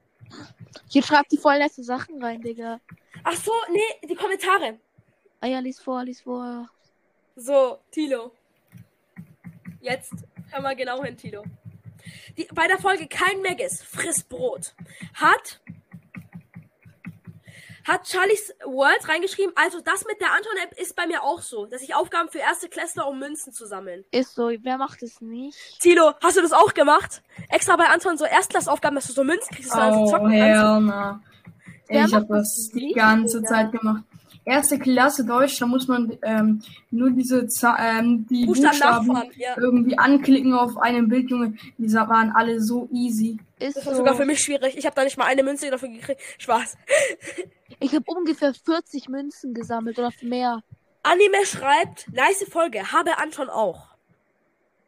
Hier 0.89 1.03
schreibt 1.03 1.31
die 1.31 1.37
voll 1.37 1.57
nette 1.57 1.83
Sachen 1.83 2.23
rein, 2.23 2.41
Digga. 2.41 2.79
ach 3.23 3.35
so, 3.35 3.51
nee, 3.71 4.07
die 4.07 4.15
Kommentare. 4.15 4.79
Ah 5.41 5.47
ja, 5.47 5.59
lies 5.59 5.79
vor, 5.79 6.03
lies 6.03 6.21
vor. 6.21 6.69
So, 7.35 7.79
Tilo. 7.91 8.31
Jetzt 9.81 10.13
hör 10.49 10.61
mal 10.61 10.75
genau 10.75 11.03
hin, 11.03 11.17
Tilo. 11.17 11.43
Die, 12.37 12.47
bei 12.53 12.67
der 12.67 12.77
Folge 12.79 13.07
Kein 13.07 13.41
Meggis 13.41 13.83
frisst 13.83 14.29
Brot 14.29 14.73
hat 15.13 15.59
hat 17.87 18.07
Charlies 18.07 18.53
World 18.65 19.07
reingeschrieben, 19.07 19.53
also 19.55 19.79
das 19.81 20.05
mit 20.05 20.19
der 20.19 20.33
Anton-App 20.33 20.77
ist 20.79 20.95
bei 20.95 21.07
mir 21.07 21.23
auch 21.23 21.41
so, 21.41 21.65
dass 21.65 21.81
ich 21.81 21.95
Aufgaben 21.95 22.29
für 22.29 22.39
erste 22.39 22.67
Klässler 22.67 23.07
um 23.07 23.17
Münzen 23.19 23.53
zu 23.53 23.65
sammeln. 23.65 24.03
Ist 24.11 24.35
so, 24.35 24.51
wer 24.61 24.77
macht 24.77 25.01
es 25.03 25.21
nicht? 25.21 25.57
Tilo, 25.79 26.11
hast 26.21 26.37
du 26.37 26.41
das 26.41 26.51
auch 26.53 26.73
gemacht? 26.73 27.21
Extra 27.49 27.75
bei 27.77 27.85
Anton 27.85 28.17
so 28.17 28.25
Erstklassaufgaben, 28.25 28.95
dass 28.95 29.07
du 29.07 29.13
so 29.13 29.23
Münzen 29.23 29.55
kriegst, 29.55 29.71
dass 29.71 29.75
du 29.75 29.79
dann 29.79 29.93
so 29.93 29.99
Oh, 30.01 30.09
zocken 30.09 30.31
kannst? 30.37 30.85
no. 30.87 31.19
Wer 31.89 32.05
Ich 32.05 32.13
habe 32.13 32.25
das 32.27 32.69
die 32.73 32.91
ganze? 32.93 33.41
Zeit 33.43 33.71
gemacht. 33.71 34.03
Erste 34.47 34.79
Klasse 34.79 35.25
Deutsch, 35.25 35.59
da 35.59 35.65
muss 35.65 35.89
man 35.89 36.17
ähm, 36.21 36.61
nur 36.89 37.09
diese 37.09 37.47
Za 37.47 37.77
ähm, 37.79 38.25
die 38.29 38.45
Buchstaben 38.45 39.07
Buchstaben 39.07 39.31
ja. 39.35 39.57
irgendwie 39.57 39.97
anklicken 39.97 40.53
auf 40.53 40.77
einem 40.77 41.09
Bild, 41.09 41.29
Junge. 41.29 41.53
Die 41.77 41.93
waren 41.93 42.31
alle 42.31 42.61
so 42.61 42.87
easy. 42.93 43.37
Ist 43.59 43.75
Das 43.75 43.85
war 43.85 43.93
so. 43.93 43.97
sogar 43.97 44.15
für 44.15 44.25
mich 44.25 44.41
schwierig. 44.41 44.77
Ich 44.77 44.85
habe 44.85 44.95
da 44.95 45.03
nicht 45.03 45.17
mal 45.17 45.25
eine 45.25 45.43
Münze 45.43 45.69
dafür 45.69 45.89
gekriegt. 45.89 46.21
Spaß. 46.37 46.77
Ich 47.79 47.93
habe 47.93 48.05
ungefähr 48.07 48.55
40 48.55 49.07
Münzen 49.07 49.53
gesammelt 49.53 49.99
oder 49.99 50.09
mehr. 50.23 50.63
Anime 51.03 51.45
schreibt, 51.45 52.11
nice 52.11 52.43
Folge, 52.49 52.91
habe 52.91 53.19
Anton 53.19 53.49
auch. 53.49 53.89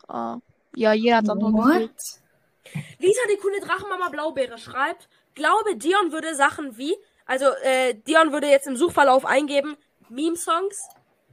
Ah. 0.07 0.39
Ja, 0.75 0.93
jeder 0.93 1.17
hat 1.17 1.27
dann 1.27 1.37
noch 1.37 1.53
What? 1.53 1.91
Lisa, 2.97 3.21
die 3.31 3.37
coole 3.37 3.59
Drachenmama 3.59 4.09
Blaubeere, 4.09 4.57
schreibt, 4.57 5.07
glaube, 5.35 5.75
Dion 5.75 6.11
würde 6.11 6.33
Sachen 6.33 6.77
wie, 6.79 6.95
also 7.29 7.45
äh, 7.63 7.93
Dion 8.07 8.31
würde 8.33 8.47
jetzt 8.47 8.67
im 8.67 8.75
Suchverlauf 8.75 9.23
eingeben, 9.25 9.77
Meme-Songs 10.09 10.77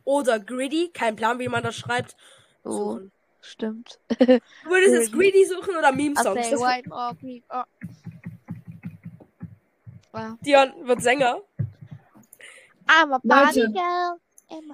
oder 0.05 0.39
Greedy, 0.39 0.91
kein 0.93 1.17
Plan, 1.17 1.39
wie 1.39 1.49
man 1.49 1.63
das 1.63 1.75
schreibt, 1.77 2.15
Oh, 2.65 2.71
suchen. 2.71 3.13
stimmt. 3.41 3.99
Du 4.19 4.27
würdest 4.71 4.93
jetzt 4.95 5.13
Greedy. 5.13 5.45
Suchen 5.47 5.75
oder 5.77 5.93
Meme-Songs? 5.93 6.51
Das- 6.51 6.61
or... 6.61 7.67
Wow. 10.13 10.39
Dion 10.41 10.73
wird 10.87 11.03
Sänger. 11.03 11.41
I'm 12.89 13.13
a 13.13 13.21
Leute, 13.23 13.71
girl. 13.73 14.19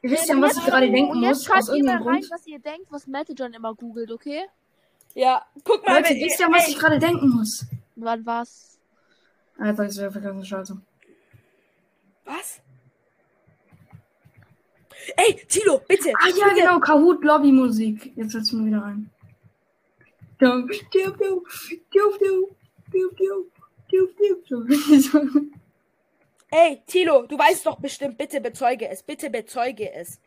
Ihr 0.02 0.11
wisst 0.11 0.29
ja, 0.29 0.41
was 0.41 0.57
ich 0.57 0.64
gerade 0.67 0.91
denken 0.91 1.12
Und 1.12 1.23
jetzt 1.23 1.37
muss, 1.38 1.45
schreibt 1.47 1.59
aus 1.62 1.69
ihr 1.69 1.73
mal 1.85 1.93
irgendeinem 1.93 2.09
rein, 2.09 2.21
Grund. 2.21 2.31
was 2.31 2.47
ihr 2.47 2.59
denkt, 2.59 2.87
was 2.91 3.07
Mette 3.07 3.33
John 3.33 3.52
immer 3.55 3.75
googelt, 3.75 4.11
okay? 4.12 4.43
Ja, 5.14 5.45
guck 5.64 5.87
mal, 5.87 5.97
Leute, 6.02 6.14
wisst 6.14 6.41
ihr, 6.41 6.47
was 6.49 6.69
ich 6.69 6.79
gerade 6.79 6.99
denken 6.99 7.29
muss? 7.31 7.64
Wann 7.97 8.25
was? 8.26 8.79
Alter, 9.59 9.87
ich 9.87 9.97
wäre 9.97 10.11
vergessen, 10.12 10.45
scheiße. 10.45 10.81
Was? 12.25 12.61
Ey, 15.17 15.35
Tilo, 15.49 15.81
bitte. 15.87 16.12
Ah 16.21 16.29
ja, 16.29 16.55
genau, 16.55 16.79
Kahoot 16.79 17.25
Lobby 17.25 17.50
Musik. 17.52 18.12
Jetzt 18.17 18.33
setzt 18.33 18.52
mir 18.52 18.67
wieder 18.67 18.85
ein. 18.85 19.11
Dum, 20.38 20.69
dum, 20.69 20.79
dum, 20.93 21.17
dum, 21.19 21.45
dum, 21.91 22.19
dum, 22.91 23.47
dum, 23.91 24.09
dum, 24.19 24.67
dum, 24.69 25.33
dum. 25.33 25.52
Ey, 26.50 26.83
Tilo, 26.87 27.26
du 27.26 27.38
weißt 27.38 27.64
doch 27.64 27.81
bestimmt, 27.81 28.19
bitte 28.19 28.38
bezeuge 28.41 28.87
es, 28.87 29.02
bitte 29.02 29.31
bezeuge 29.31 29.91
es. 29.91 30.21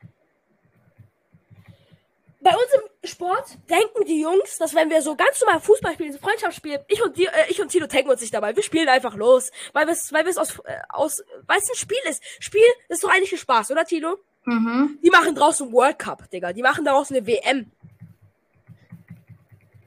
Bei 2.45 2.51
uns 2.51 2.67
im 2.75 3.09
Sport 3.09 3.57
denken 3.71 4.05
die 4.05 4.21
Jungs, 4.21 4.59
dass 4.59 4.75
wenn 4.75 4.91
wir 4.91 5.01
so 5.01 5.15
ganz 5.15 5.41
normal 5.41 5.59
Fußball 5.59 5.93
spielen, 5.95 6.13
so 6.13 6.19
Freundschaftsspiel, 6.19 6.79
ich 6.87 7.01
und, 7.01 7.17
die, 7.17 7.25
äh, 7.25 7.49
ich 7.49 7.59
und 7.59 7.69
Tilo 7.69 7.87
taggen 7.87 8.07
uns 8.07 8.21
nicht 8.21 8.35
dabei. 8.35 8.55
Wir 8.55 8.61
spielen 8.61 8.87
einfach 8.87 9.15
los. 9.15 9.49
Weil 9.73 9.87
wir 9.87 9.93
es 9.93 10.13
weil 10.13 10.27
wir's 10.27 10.37
aus, 10.37 10.59
äh, 10.59 10.77
aus, 10.89 11.23
weil 11.47 11.57
es 11.57 11.67
ein 11.71 11.75
Spiel 11.75 11.97
ist. 12.07 12.21
Spiel 12.39 12.61
ist 12.87 13.03
doch 13.03 13.09
eigentlich 13.09 13.31
ein 13.31 13.39
Spaß, 13.39 13.71
oder 13.71 13.83
Tilo? 13.83 14.19
Mhm. 14.43 14.99
Die 15.03 15.09
machen 15.09 15.33
draußen 15.33 15.71
World 15.73 15.97
Cup, 15.97 16.29
Digga. 16.29 16.53
Die 16.53 16.61
machen 16.61 16.85
daraus 16.85 17.09
eine 17.09 17.25
WM. 17.25 17.71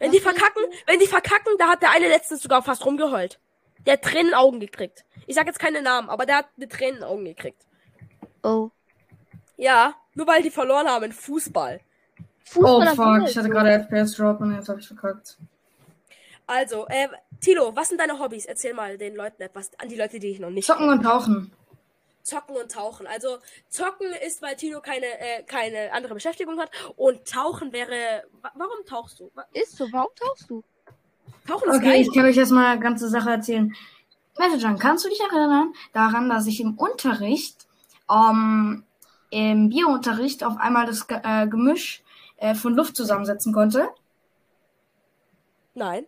Wenn 0.00 0.10
die 0.10 0.18
verkacken, 0.18 0.64
wenn 0.86 0.98
die 0.98 1.06
verkacken, 1.06 1.52
da 1.58 1.68
hat 1.68 1.82
der 1.82 1.92
eine 1.92 2.08
letztens 2.08 2.42
sogar 2.42 2.64
fast 2.64 2.84
rumgeheult. 2.84 3.38
Der 3.86 3.92
hat 3.92 4.02
Tränen 4.02 4.18
in 4.18 4.26
den 4.30 4.34
Augen 4.34 4.58
gekriegt. 4.58 5.04
Ich 5.28 5.36
sag 5.36 5.46
jetzt 5.46 5.60
keine 5.60 5.80
Namen, 5.80 6.10
aber 6.10 6.26
der 6.26 6.38
hat 6.38 6.48
eine 6.56 6.66
Tränen 6.66 6.94
in 6.94 7.00
den 7.02 7.08
Augen 7.08 7.24
gekriegt. 7.24 7.62
Oh. 8.42 8.70
Ja, 9.56 9.94
nur 10.14 10.26
weil 10.26 10.42
die 10.42 10.50
verloren 10.50 10.88
haben 10.88 11.04
in 11.04 11.12
Fußball. 11.12 11.82
Oh 12.54 12.80
Fußball 12.80 12.94
fuck, 13.20 13.28
ich 13.28 13.36
hatte 13.36 13.48
gerade 13.48 13.70
FPS 13.70 14.16
Drop 14.16 14.40
und 14.40 14.54
jetzt 14.54 14.68
hab 14.68 14.78
ich 14.78 14.86
verkackt. 14.86 15.36
Also, 16.46 16.86
äh, 16.88 17.08
Tilo, 17.40 17.76
was 17.76 17.88
sind 17.90 18.00
deine 18.00 18.18
Hobbys? 18.18 18.46
Erzähl 18.46 18.72
mal 18.72 18.96
den 18.96 19.14
Leuten 19.14 19.42
etwas, 19.42 19.70
an 19.78 19.88
die 19.88 19.96
Leute, 19.96 20.18
die 20.18 20.28
ich 20.28 20.40
noch 20.40 20.50
nicht 20.50 20.66
Zocken 20.66 20.88
und 20.88 21.02
tauchen. 21.02 21.52
Zocken 22.22 22.56
und 22.56 22.70
Tauchen. 22.70 23.06
Also, 23.06 23.38
Zocken 23.68 24.06
ist, 24.26 24.42
weil 24.42 24.56
Tilo 24.56 24.80
keine, 24.80 25.06
äh, 25.06 25.42
keine 25.44 25.92
andere 25.92 26.14
Beschäftigung 26.14 26.58
hat. 26.58 26.70
Und 26.96 27.26
Tauchen 27.26 27.72
wäre. 27.72 28.24
Wa 28.42 28.50
warum 28.54 28.84
tauchst 28.86 29.20
du? 29.20 29.30
Ist 29.54 29.76
so, 29.76 29.88
warum 29.92 30.10
tauchst 30.14 30.48
du? 30.50 30.62
Tauchen 31.46 31.70
ist 31.70 31.76
Okay, 31.76 31.86
geil. 31.86 32.00
ich 32.02 32.12
kann 32.14 32.26
euch 32.26 32.36
jetzt 32.36 32.50
mal 32.50 32.72
eine 32.72 32.80
ganze 32.80 33.08
Sache 33.08 33.30
erzählen. 33.30 33.74
Manager, 34.38 34.74
kannst 34.78 35.04
du 35.04 35.08
dich 35.08 35.20
erinnern 35.20 35.72
daran, 35.92 36.28
dass 36.28 36.46
ich 36.46 36.60
im 36.60 36.76
Unterricht, 36.78 37.66
ähm, 38.10 38.84
im 39.30 39.68
Biounterricht 39.68 40.44
auf 40.44 40.56
einmal 40.58 40.86
das 40.86 41.06
äh, 41.08 41.46
Gemisch 41.46 42.02
äh, 42.38 42.54
von 42.54 42.74
Luft 42.74 42.96
zusammensetzen 42.96 43.52
konnte? 43.52 43.88
Nein. 45.74 46.06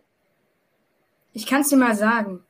Ich 1.33 1.45
kann 1.45 1.61
es 1.61 1.69
dir 1.69 1.77
mal 1.77 1.95
sagen. 1.95 2.43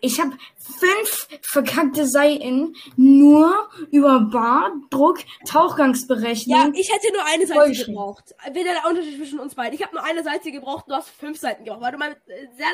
Ich 0.00 0.20
habe 0.20 0.36
fünf 0.58 1.26
verkackte 1.42 2.06
Seiten 2.06 2.74
nur 2.96 3.70
über 3.90 4.20
Bardruck, 4.20 5.18
Ja, 5.20 5.26
Tauchgangsberechnung. 5.48 6.74
ich 6.74 6.92
hätte 6.92 7.12
nur 7.12 7.24
eine 7.24 7.46
Seite 7.46 7.84
gebraucht. 7.86 8.34
Wäre 8.52 8.64
der 8.66 8.86
Unterschied 8.88 9.16
zwischen 9.16 9.40
uns 9.40 9.54
beiden. 9.54 9.74
Ich 9.74 9.82
habe 9.82 9.94
nur 9.94 10.04
eine 10.04 10.22
Seite 10.22 10.52
gebraucht, 10.52 10.84
du 10.88 10.94
hast 10.94 11.08
fünf 11.08 11.38
Seiten 11.38 11.64
gebraucht, 11.64 11.82
weil 11.82 11.92
du 11.92 11.98
mal 11.98 12.16
sehr, 12.56 12.66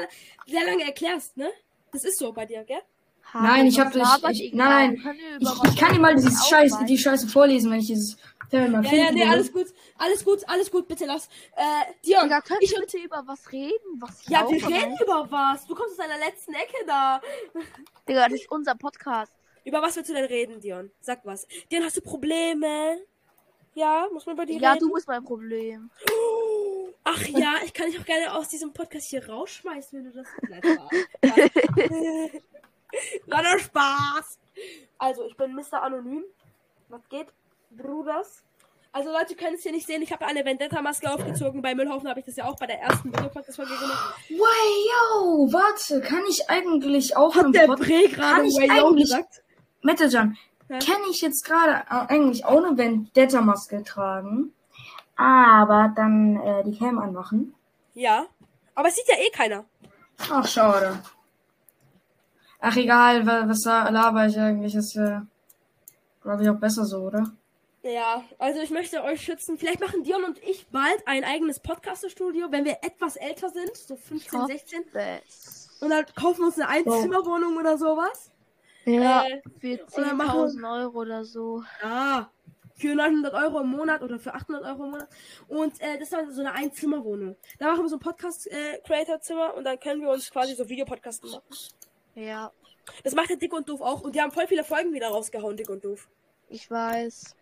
sehr 0.47 0.65
lange 0.67 0.85
erklärst, 0.85 1.37
ne? 1.37 1.49
Das 1.93 2.05
ist 2.05 2.19
so 2.19 2.33
bei 2.33 2.45
dir, 2.45 2.65
gell? 2.65 2.83
Nein, 3.35 3.67
ich 3.67 3.81
hab 3.81 3.89
Was 3.89 3.95
labert 3.95 4.31
dich- 4.33 4.41
ihr 4.41 4.47
ich- 4.49 4.55
nein, 4.55 5.17
Ich, 5.41 5.49
ich 5.65 5.77
kann 5.77 5.95
dir 5.95 6.01
mal 6.01 6.15
dieses 6.15 6.41
aufweisen? 6.43 6.87
die 6.87 6.99
Scheiße 6.99 7.29
vorlesen, 7.29 7.71
wenn 7.71 7.81
ich 7.81 7.87
dieses 7.87 8.17
Film 8.51 8.73
mal 8.73 8.85
Ja, 8.85 8.91
finden 8.91 9.05
ja, 9.07 9.13
nee, 9.13 9.25
alles 9.33 9.53
gut. 9.53 9.67
Alles 9.97 10.25
gut, 10.25 10.41
alles 10.49 10.71
gut, 10.71 10.87
bitte 10.89 11.07
lass. 11.07 11.27
Äh, 11.57 11.63
Dion, 12.05 12.25
Digga, 12.25 12.41
können 12.43 12.59
ich 12.61 12.75
bitte 12.75 12.99
über 12.99 13.23
was 13.27 13.51
reden? 13.53 14.01
Was 14.01 14.21
ich 14.23 14.29
Ja, 14.29 14.47
wir 14.49 14.67
reden 14.67 14.97
über 15.03 15.27
was. 15.31 15.67
Du 15.67 15.75
kommst 15.75 15.93
aus 15.93 15.97
deiner 16.07 16.19
letzten 16.19 16.53
Ecke 16.55 16.77
da. 16.87 17.21
Digga, 18.09 18.29
das 18.29 18.41
ist 18.41 18.51
unser 18.51 18.75
Podcast. 18.75 19.33
Über 19.65 19.81
was 19.81 19.97
willst 19.97 20.11
du 20.11 20.15
denn 20.15 20.25
reden, 20.27 20.61
Dion? 20.61 20.91
Sag 21.01 21.21
was. 21.25 21.47
Dion, 21.71 21.85
hast 21.85 21.97
du 21.97 22.01
Probleme? 22.03 22.99
Ja, 23.75 24.07
muss 24.13 24.27
man 24.27 24.37
bei 24.37 24.45
dir 24.45 24.59
Ja, 24.61 24.73
reden? 24.73 24.89
du 24.89 24.93
bist 24.93 25.07
mein 25.09 25.25
Problem. 25.25 25.91
Ach 27.05 27.23
ja, 27.29 27.55
ich 27.65 27.73
kann 27.73 27.87
dich 27.87 27.99
auch 27.99 28.05
gerne 28.05 28.35
aus 28.35 28.49
diesem 28.49 28.73
Podcast 28.73 29.09
hier 29.09 29.27
rausschmeißen, 29.29 29.99
wenn 29.99 30.13
du 30.13 30.19
das. 30.19 30.29
Spaß. 30.29 31.51
War 33.27 33.43
nur 33.43 33.59
Spaß. 33.59 34.39
Also, 34.99 35.25
ich 35.27 35.37
bin 35.37 35.55
Mr. 35.55 35.83
Anonym. 35.83 36.25
Was 36.89 37.09
geht, 37.09 37.29
Bruders? 37.71 38.43
Also, 38.93 39.11
Leute 39.11 39.35
können 39.35 39.55
es 39.55 39.63
hier 39.63 39.73
nicht 39.73 39.87
sehen. 39.87 40.03
Ich 40.03 40.13
habe 40.13 40.27
eine 40.27 40.45
Vendetta-Maske 40.45 41.11
aufgezogen. 41.11 41.63
Bei 41.63 41.75
Müllhaufen 41.75 42.09
habe 42.09 42.21
ich 42.21 42.27
das 42.27 42.37
ja 42.37 42.45
auch 42.45 42.57
bei 42.57 42.67
der 42.67 42.81
ersten 42.81 43.11
Video-Podcast-Folge 43.13 43.75
gemacht. 43.79 44.21
Yo, 44.29 45.49
warte, 45.53 46.01
kann 46.03 46.23
ich 46.29 46.49
eigentlich 46.51 47.17
auch 47.17 47.35
Hat 47.35 47.55
der 47.55 47.67
Pod- 47.67 47.79
Bre 47.81 48.09
gerade 48.09 48.35
kann 48.37 48.45
ich 48.45 48.57
Way 48.57 48.69
Yo 48.79 48.87
eigentlich- 48.89 49.05
gesagt? 49.09 49.43
Metajan, 49.83 50.37
Ja. 50.69 50.79
kann 50.79 51.01
ich 51.11 51.23
jetzt 51.23 51.45
gerade 51.45 51.91
eigentlich 51.91 52.45
auch 52.45 52.63
eine 52.63 52.77
Vendetta-Maske 52.77 53.83
tragen, 53.83 54.53
aber 55.17 55.93
dann 55.97 56.37
äh, 56.37 56.63
die 56.65 56.79
Cam 56.79 56.99
anmachen? 56.99 57.55
Ja. 57.95 58.27
Aber 58.75 58.89
es 58.89 58.95
sieht 58.97 59.09
ja 59.09 59.17
eh 59.17 59.31
keiner. 59.31 59.65
Ach, 60.31 60.47
schade. 60.47 61.03
Ach, 62.65 62.77
egal, 62.77 63.27
wa- 63.27 63.49
was 63.49 63.61
da 63.63 63.89
laber 63.89 64.27
ich 64.27 64.39
eigentlich, 64.39 64.75
ist, 64.75 64.97
äh, 64.97 65.19
glaube 66.23 66.45
ich, 66.45 66.49
auch 66.49 66.57
besser 66.57 66.85
so, 66.85 66.99
oder? 66.99 67.33
Ja, 67.83 68.23
also 68.39 68.61
ich 68.61 68.71
möchte 68.71 69.03
euch 69.03 69.21
schützen. 69.23 69.59
Vielleicht 69.59 69.81
machen 69.81 70.05
Dion 70.05 70.23
und 70.23 70.39
ich 70.45 70.69
bald 70.69 71.03
ein 71.07 71.25
eigenes 71.25 71.59
Podcaster-Studio, 71.59 72.47
wenn 72.53 72.65
wir 72.65 72.79
etwas 72.83 73.17
älter 73.17 73.49
sind, 73.51 73.77
so 73.77 73.97
15, 73.97 74.39
Ja. 74.41 74.47
16. 74.47 74.85
Das. 74.93 75.69
Und 75.81 75.91
dann 75.91 76.05
kaufen 76.15 76.43
wir 76.43 76.47
uns 76.47 76.61
eine 76.61 76.69
Einzimmerwohnung 76.69 77.57
oder 77.57 77.77
sowas. 77.77 78.31
Ja, 78.85 79.25
Äh, 79.27 79.43
für 79.59 79.85
oder 80.01 80.15
machen- 80.15 80.49
10.000 80.49 80.65
Euro 80.65 80.99
oder 81.01 81.25
so. 81.25 81.65
Ja, 81.83 82.31
für 82.77 82.95
900 82.95 83.35
Euro 83.35 83.61
im 83.61 83.69
Monat 83.71 84.03
oder 84.03 84.21
für 84.21 84.33
800 84.35 84.65
Euro 84.65 84.85
im 84.85 84.91
Monat. 84.93 85.09
Und 85.49 85.81
äh, 85.81 85.95
das 85.95 86.03
ist 86.03 86.13
dann 86.13 86.31
so 86.33 86.41
eine 86.43 86.53
Einzimmerwohnung. 86.53 87.35
Da 87.59 87.67
machen 87.73 87.83
wir 87.83 87.89
so 87.89 87.97
ein 87.97 88.01
Podcast-Creator-Zimmer 88.01 89.55
und 89.55 89.65
dann 89.65 89.81
können 89.81 90.01
wir 90.03 90.11
uns 90.11 90.31
quasi 90.31 90.55
so 90.55 90.69
Videopodcasten 90.69 91.31
machen. 91.31 91.43
Ja, 92.15 92.53
Das 93.05 93.15
macht 93.15 93.31
der 93.31 93.37
Dick 93.37 93.53
und 93.53 93.69
Doof 93.69 93.81
auch. 93.81 94.03
Und 94.03 94.15
die 94.15 94.21
haben 94.21 94.33
voll 94.33 94.47
viele 94.47 94.65
Folgen 94.65 94.93
wieder 94.93 95.09
rausgehauen, 95.09 95.57
Dick 95.57 95.71
und 95.71 95.85
Doof. 95.85 96.09
ich 96.49 96.71
weiß. 96.71 97.35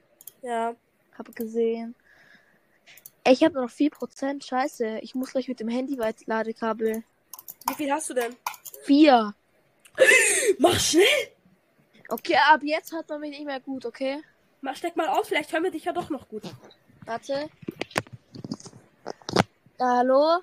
Ja. 0.43 0.75
Hab 1.19 1.35
gesehen. 1.35 1.95
Ey, 3.25 3.33
Ich 3.35 3.43
habe 3.45 3.55
noch 3.61 3.71
4%. 3.71 4.43
Scheiße. 4.45 4.99
Ich 5.03 5.15
muss 5.15 5.33
gleich 5.33 5.49
mit 5.49 5.61
dem 5.61 5.69
Handy 5.69 5.99
weit 5.99 6.27
Ladekabel. 6.27 7.03
Wie 7.69 7.75
viel 7.75 7.91
hast 7.93 8.09
du 8.11 8.15
denn? 8.15 8.37
4. 8.85 9.35
Mach 10.59 10.79
schnell! 10.81 11.05
Okay, 12.09 12.37
ab 12.49 12.61
jetzt 12.63 12.93
hört 12.93 13.09
man 13.09 13.21
mich 13.21 13.31
nicht 13.31 13.45
mehr 13.45 13.61
gut, 13.61 13.85
okay? 13.87 14.23
Mach, 14.63 14.75
steck 14.77 14.97
mal 14.97 15.09
aus, 15.09 15.29
vielleicht 15.29 15.53
hören 15.53 15.65
wir 15.65 15.71
dich 15.71 15.85
ja 15.85 15.93
doch 15.93 16.11
noch 16.11 16.29
gut. 16.29 16.43
Warte. 17.05 17.49
Hallo? 19.79 20.41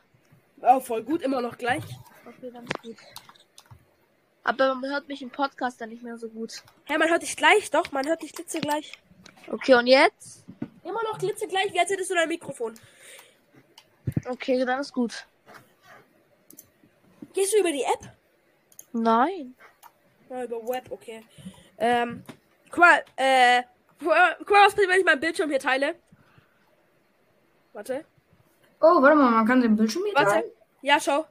Oh, 0.62 0.80
voll 0.80 1.04
gut, 1.04 1.22
immer 1.22 1.42
noch 1.42 1.58
gleich. 1.58 1.84
Okay, 2.26 2.52
ganz 2.52 2.70
gut. 2.82 2.96
Aber 4.48 4.76
man 4.76 4.90
hört 4.90 5.10
mich 5.10 5.22
im 5.22 5.30
Podcast 5.30 5.82
dann 5.82 5.90
nicht 5.90 6.04
mehr 6.04 6.18
so 6.18 6.30
gut. 6.30 6.64
Hä, 6.86 6.98
man 6.98 7.10
hört 7.10 7.22
dich 7.22 7.36
gleich, 7.36 7.70
doch, 7.70 7.92
man 7.92 8.08
hört 8.08 8.22
dich 8.22 8.32
glitzegleich. 8.32 8.94
Okay, 9.52 9.74
und 9.76 9.88
jetzt? 9.88 10.46
Immer 10.86 11.04
noch 11.04 11.18
glitzegleich, 11.20 11.74
wie 11.74 11.80
als 11.82 11.92
hättest 11.92 12.10
du 12.12 12.16
dein 12.16 12.30
Mikrofon. 12.30 12.74
Okay, 14.26 14.64
dann 14.64 14.80
ist 14.80 14.94
gut. 14.94 15.26
Gehst 17.34 17.54
du 17.54 17.60
über 17.60 17.74
die 17.74 17.84
App? 17.84 18.10
Nein. 18.94 19.54
Ja, 20.30 20.46
über 20.46 20.66
Web, 20.66 20.92
okay. 20.92 21.26
Ähm, 21.78 22.24
guck 22.70 22.80
mal, 22.80 23.04
äh, 23.18 23.64
guck 24.00 24.08
mal, 24.08 24.36
guck 24.40 24.50
mal, 24.50 24.66
was 24.66 24.74
passiert, 24.74 24.90
wenn 24.92 25.00
ich 25.00 25.06
meinen 25.06 25.20
Bildschirm 25.20 25.50
hier 25.50 25.60
teile. 25.60 25.96
Warte, 27.74 28.06
Oh, 28.80 29.02
warte 29.02 29.16
mal, 29.18 29.30
man 29.32 29.46
kann 29.46 29.60
den 29.62 29.76
Bildschirm 29.76 30.04
hier 30.06 30.14
teilen? 30.14 30.28
warte. 30.30 30.52
Ja, 30.84 31.00
schau. 31.02 31.26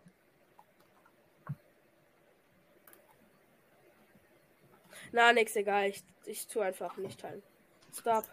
Na, 5.17 5.33
nix, 5.33 5.57
egal. 5.57 5.89
Ich, 5.89 6.03
ich 6.27 6.47
tu 6.47 6.61
einfach 6.61 6.95
nicht 6.99 7.19
teilen. 7.19 7.43
Stop. 7.99 8.25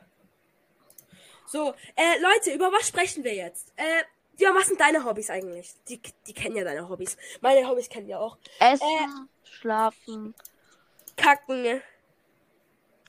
So, 1.48 1.74
äh, 1.96 2.20
Leute, 2.20 2.52
über 2.54 2.72
was 2.74 2.90
sprechen 2.90 3.24
wir 3.24 3.34
jetzt? 3.34 3.72
Äh, 3.78 4.04
Ja, 4.38 4.54
was 4.54 4.68
sind 4.68 4.80
deine 4.82 5.06
Hobbys 5.06 5.30
eigentlich? 5.30 5.72
Die, 5.88 6.02
die 6.28 6.34
kennen 6.34 6.58
ja 6.58 6.64
deine 6.66 6.90
Hobbys. 6.90 7.16
Meine 7.40 7.66
Hobbys 7.68 7.88
kennen 7.88 8.10
ja 8.10 8.20
auch. 8.20 8.38
Essen, 8.60 8.86
Äh. 8.86 9.48
schlafen. 9.48 10.34
Kacken. 11.16 11.82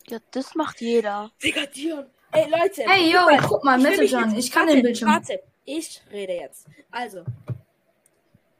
Ja, 0.07 0.19
das 0.31 0.55
macht 0.55 0.81
jeder. 0.81 1.33
Digga, 1.43 1.67
Dion. 1.67 2.07
Ey, 2.31 2.49
Leute. 2.51 2.83
Hey, 2.87 3.11
yo, 3.11 3.19
guck 3.21 3.31
mal, 3.31 3.41
guck 3.49 3.65
mal, 3.65 3.79
ich 3.79 3.85
will 3.85 3.91
mich 3.99 4.13
Messenger. 4.13 4.27
jetzt- 4.37 4.45
Ich 4.45 4.53
kann 4.53 4.63
warte, 4.67 4.75
den 4.77 4.83
Bildschirm. 4.85 5.09
Warte, 5.09 5.43
ich 5.65 6.03
rede 6.13 6.35
jetzt. 6.35 6.67
Also. 6.93 7.25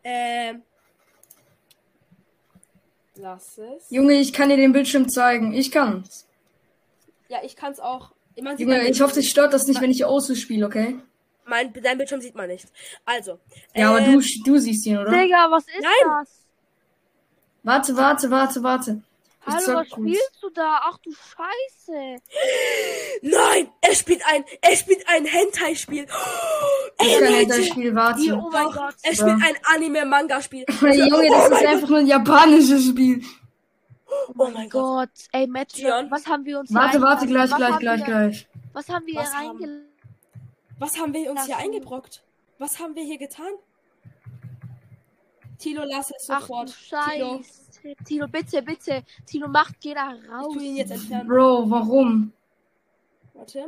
Ähm. 0.03 0.63
Lass 3.17 3.59
es. 3.59 3.91
Junge, 3.91 4.15
ich 4.15 4.33
kann 4.33 4.49
dir 4.49 4.57
den 4.57 4.73
Bildschirm 4.73 5.09
zeigen. 5.09 5.53
Ich 5.53 5.71
kann's. 5.71 6.27
Ja, 7.29 7.39
ich 7.43 7.57
kann's 7.57 7.81
auch. 7.81 8.13
Sieht 8.35 8.59
Junge, 8.59 8.89
ich 8.89 9.01
hoffe, 9.01 9.15
dich 9.15 9.31
stört 9.31 9.53
das 9.53 9.69
nicht, 9.69 9.81
wenn 9.81 9.91
ich 9.91 10.05
Osu 10.05 10.35
spiele, 10.35 10.67
okay? 10.67 10.99
Mein, 11.47 11.73
dein 11.73 11.99
Bildschirm 11.99 12.21
sieht 12.21 12.35
man 12.35 12.49
nicht. 12.49 12.67
Also. 13.05 13.39
Ja, 13.75 13.91
aber 13.91 14.01
ähm, 14.01 14.21
du, 14.21 14.43
du 14.45 14.59
siehst 14.59 14.87
ihn, 14.87 14.99
oder? 14.99 15.11
Digga, 15.11 15.47
was 15.51 15.65
ist 15.69 15.81
Nein. 15.81 16.25
das? 16.25 16.45
Warte, 17.63 17.97
warte, 17.97 18.31
warte, 18.31 18.63
warte. 18.63 19.03
Hallo, 19.47 19.79
was 19.79 19.89
spielst 19.89 20.39
du 20.43 20.51
da? 20.51 20.81
Ach 20.85 20.99
du 20.99 21.11
Scheiße. 21.13 22.17
Nein! 23.23 23.69
Er 23.81 23.95
spielt 23.95 24.23
ein, 24.27 24.45
er 24.61 24.77
spielt 24.77 25.05
ein 25.09 25.25
Hentai-Spiel. 25.25 26.07
Ich 27.01 27.09
Ey, 27.09 27.21
kann 27.21 27.33
Leute, 27.33 27.47
das 27.49 27.67
Spiel 27.67 27.91
Die, 28.19 28.33
oh 28.33 28.51
mein 28.53 28.67
Gott. 28.67 28.95
er 29.03 29.13
spielt 29.15 29.43
ein 29.43 29.57
Anime-Manga-Spiel. 29.75 30.65
Hey, 30.81 31.09
Junge, 31.09 31.29
das 31.29 31.51
ist 31.51 31.67
einfach 31.67 31.89
nur 31.89 31.99
ein 31.99 32.07
japanisches 32.07 32.87
Spiel. 32.89 33.21
Oh 34.39 34.49
mein 34.49 34.69
Gott. 34.71 35.09
Gott. 35.11 35.11
Ey, 35.33 35.47
Match, 35.49 35.75
Dion? 35.75 36.09
was 36.11 36.25
haben 36.27 36.45
wir 36.45 36.61
uns 36.61 36.73
Warte, 36.73 36.93
hier 36.93 37.01
warte, 37.03 37.27
gleich, 37.27 37.51
gleich, 37.51 37.61
was 37.73 37.79
gleich, 37.81 38.01
haben 38.01 38.07
wir, 38.07 38.15
gleich. 38.15 38.49
Was 38.73 38.89
haben 38.89 39.07
wir 39.07 39.15
Was 39.17 39.31
hier 39.31 39.39
haben- 39.39 39.49
reingeladen? 39.49 39.89
Was 40.79 40.99
haben 41.01 41.13
wir 41.15 41.31
uns 41.31 41.45
hier 41.45 41.55
Lass 41.55 41.65
ihn. 41.65 41.73
eingebrockt? 41.75 42.23
Was 42.59 42.79
haben 42.79 42.95
wir 42.95 43.03
hier 43.03 43.19
getan? 43.19 43.53
Tilo, 45.59 45.83
lass 45.85 46.11
es 46.17 46.29
Ach 46.31 46.41
du 46.41 46.47
sofort. 46.47 46.75
Tilo, 47.13 47.41
Scheiße. 47.85 48.05
Tilo, 48.05 48.27
bitte, 48.29 48.63
bitte. 48.63 49.05
Tilo, 49.27 49.49
mach, 49.49 49.71
geh 49.81 49.95
da 49.95 50.15
ich 50.15 50.31
raus. 50.31 50.55
tu 50.55 50.61
ihn 50.61 50.77
jetzt 50.77 50.93
entfernen. 50.93 51.29
Bro, 51.29 51.71
warum? 51.71 52.33
Warte. 53.35 53.67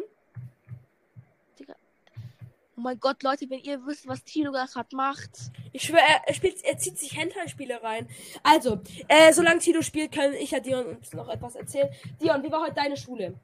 Oh 2.78 2.82
mein 2.82 3.00
Gott, 3.00 3.22
Leute, 3.22 3.48
wenn 3.48 3.60
ihr 3.60 3.86
wisst, 3.86 4.06
was 4.06 4.22
Tilo 4.22 4.52
gerade 4.52 4.94
macht. 4.94 5.30
Ich 5.72 5.82
schwöre, 5.82 6.02
er, 6.06 6.28
er, 6.28 6.34
spielt, 6.34 6.62
er 6.62 6.76
zieht 6.76 6.98
sich 6.98 7.16
Hentai-Spiele 7.16 7.82
rein. 7.82 8.06
Also, 8.42 8.80
äh, 9.08 9.32
solange 9.32 9.60
Tilo 9.60 9.80
spielt, 9.80 10.12
kann 10.12 10.34
ich 10.34 10.50
ja 10.50 10.60
Dion 10.60 10.84
uns 10.84 11.12
noch 11.14 11.28
etwas 11.30 11.56
erzählen. 11.56 11.88
Dion, 12.20 12.42
wie 12.42 12.52
war 12.52 12.60
heute 12.60 12.74
deine 12.74 12.98
Schule? 12.98 13.34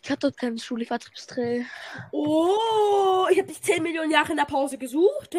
Ich 0.00 0.08
hatte 0.08 0.28
dort 0.28 0.36
keine 0.36 0.58
Schule, 0.60 0.84
ich 0.84 0.90
war 0.90 1.00
Tripstrill. 1.00 1.66
Oh, 2.12 3.26
ich 3.32 3.38
habe 3.38 3.48
dich 3.48 3.60
10 3.60 3.82
Millionen 3.82 4.12
Jahre 4.12 4.30
in 4.30 4.36
der 4.36 4.44
Pause 4.44 4.78
gesucht, 4.78 5.34
hä? 5.34 5.38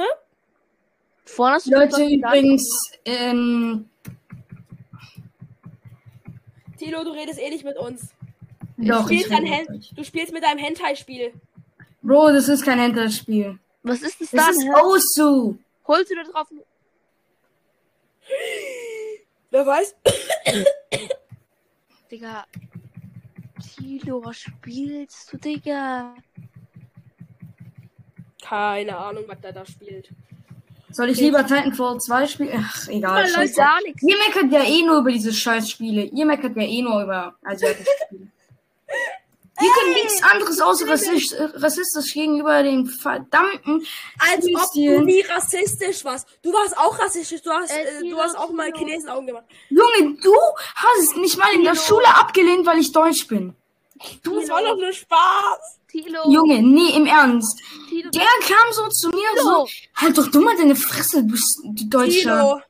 Vorne 1.24 1.56
hast 1.56 1.68
du 1.68 1.72
Leute, 1.72 2.04
übrigens, 2.04 2.92
ähm, 3.06 3.90
Tilo, 6.88 7.04
du 7.04 7.12
redest 7.12 7.38
eh 7.40 7.50
nicht 7.50 7.66
mit 7.66 7.76
uns. 7.78 8.14
doch, 8.78 9.08
du, 9.08 9.14
ich 9.14 9.26
spielst 9.26 9.32
ein 9.32 9.84
du 9.94 10.04
spielst 10.06 10.32
mit 10.32 10.42
deinem 10.44 10.60
Hentai-Spiel. 10.60 11.34
Bro, 12.02 12.32
das 12.32 12.48
ist 12.48 12.64
kein 12.64 12.80
Hentai-Spiel. 12.80 13.60
Was 13.84 14.02
ist 14.02 14.22
das 14.22 14.32
Das 14.32 14.46
dann? 14.46 14.56
ist 14.56 14.64
hä? 14.64 14.82
Osu. 14.84 15.58
Holst 15.86 16.12
du 16.12 16.16
da 16.16 16.24
drauf? 16.24 16.48
Wer 19.52 19.66
weiß? 19.66 19.96
Digga. 22.10 22.46
Tilo, 23.76 24.24
was 24.24 24.38
spielst 24.40 25.34
du, 25.34 25.38
Digga? 25.38 26.16
Keine 28.42 28.98
Ahnung, 28.98 29.26
was 29.28 29.42
der 29.42 29.52
da 29.52 29.66
spielt. 29.66 30.10
Soll 30.92 31.10
ich 31.10 31.20
lieber 31.20 31.46
Titanfall 31.46 32.00
2 32.00 32.28
spielen? 32.28 32.66
Ach, 32.66 32.88
egal. 32.88 33.30
Leute. 33.36 33.62
Ihr 34.02 34.18
meckert 34.18 34.52
ja 34.52 34.64
eh 34.64 34.84
nur 34.84 35.00
über 35.00 35.12
diese 35.12 35.34
Scheißspiele. 35.34 36.04
Ihr 36.06 36.26
meckert 36.26 36.56
ja 36.56 36.64
eh 36.64 36.82
nur 36.82 37.04
über 37.04 37.36
asiatische 37.44 37.84
Spiele. 38.08 38.28
Wir 39.60 39.72
können 39.72 39.94
nichts 39.94 40.22
anderes 40.22 40.62
außer 40.62 40.88
rassistisch, 40.88 41.34
äh, 41.34 41.44
rassistisch 41.56 42.14
gegenüber 42.14 42.62
den 42.62 42.86
verdammten 42.86 43.86
Als 44.20 44.46
ob 44.56 44.72
du 44.72 45.02
nie 45.02 45.22
rassistisch 45.22 46.06
warst. 46.06 46.28
Du 46.44 46.54
warst 46.54 46.78
auch 46.78 46.98
rassistisch. 47.00 47.42
Du 47.42 47.50
hast, 47.50 47.72
Äh, 47.72 48.08
du 48.08 48.18
hast 48.20 48.38
auch 48.38 48.52
mal. 48.52 48.72
Chinesenaugen 48.72 49.26
gemacht. 49.26 49.46
Junge, 49.70 50.16
du 50.22 50.32
hast 50.76 51.18
nicht 51.18 51.38
mal 51.38 51.52
in 51.56 51.64
der. 51.64 51.76
Schule 51.76 52.08
abgelehnt, 52.08 52.66
weil 52.68 52.78
ich 52.78 52.92
deutsch 52.92 53.28
bin. 53.28 53.56
Tilo, 54.24 54.40
Das 54.42 54.50
war 54.50 54.62
doch 54.62 54.78
nur 54.78 54.94
Spaß. 54.94 55.77
Tilo, 55.88 56.30
Junge, 56.30 56.62
nee, 56.62 56.96
im 56.96 57.06
Ernst. 57.06 57.62
Tilo, 57.90 58.10
Der 58.12 58.22
kam 58.42 58.72
so 58.74 58.88
zu 58.90 59.10
mir 59.10 59.30
und 59.32 59.38
Tilo. 59.38 59.66
so, 59.66 59.68
halt 59.96 60.18
doch 60.18 60.28
du 60.28 60.42
mal 60.42 60.56
deine 60.58 60.76
Fresse, 60.76 61.24
du 61.24 61.32
bist 61.32 61.62
die 61.64 61.90
Deutsche. 61.90 62.22
Tilo. 62.22 62.62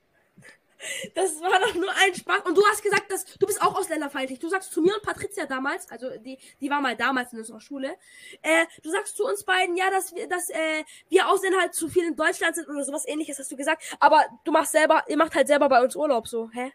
Das 1.15 1.41
war 1.41 1.59
doch 1.59 1.75
nur 1.75 1.89
ein 1.91 2.15
Spaß. 2.15 2.43
Und 2.45 2.57
du 2.57 2.65
hast 2.65 2.81
gesagt, 2.81 3.11
dass 3.11 3.25
du 3.25 3.45
bist 3.45 3.61
auch 3.61 3.75
ausländerfeindlich. 3.75 4.39
Du 4.39 4.47
sagst 4.47 4.71
zu 4.71 4.81
mir 4.81 4.93
und 4.93 5.01
Patricia 5.03 5.45
damals, 5.45 5.89
also 5.89 6.09
die, 6.19 6.37
die 6.61 6.69
war 6.69 6.79
mal 6.79 6.95
damals 6.95 7.33
in 7.33 7.39
unserer 7.39 7.59
Schule, 7.59 7.95
äh, 8.41 8.65
du 8.83 8.89
sagst 8.91 9.17
zu 9.17 9.25
uns 9.25 9.43
beiden, 9.43 9.75
ja, 9.75 9.89
dass 9.89 10.13
wir, 10.15 10.29
dass 10.29 10.47
äh, 10.49 10.83
wir 11.09 11.27
Ausländer 11.27 11.59
halt 11.59 11.73
zu 11.73 11.89
viel 11.89 12.05
in 12.05 12.15
Deutschland 12.15 12.55
sind 12.55 12.69
oder 12.69 12.83
sowas 12.85 13.03
ähnliches 13.05 13.37
hast 13.39 13.51
du 13.51 13.57
gesagt. 13.57 13.83
Aber 13.99 14.23
du 14.45 14.51
machst 14.51 14.71
selber, 14.71 15.03
ihr 15.09 15.17
macht 15.17 15.35
halt 15.35 15.47
selber 15.47 15.67
bei 15.67 15.83
uns 15.83 15.95
Urlaub 15.95 16.27
so, 16.27 16.49
hä? 16.53 16.71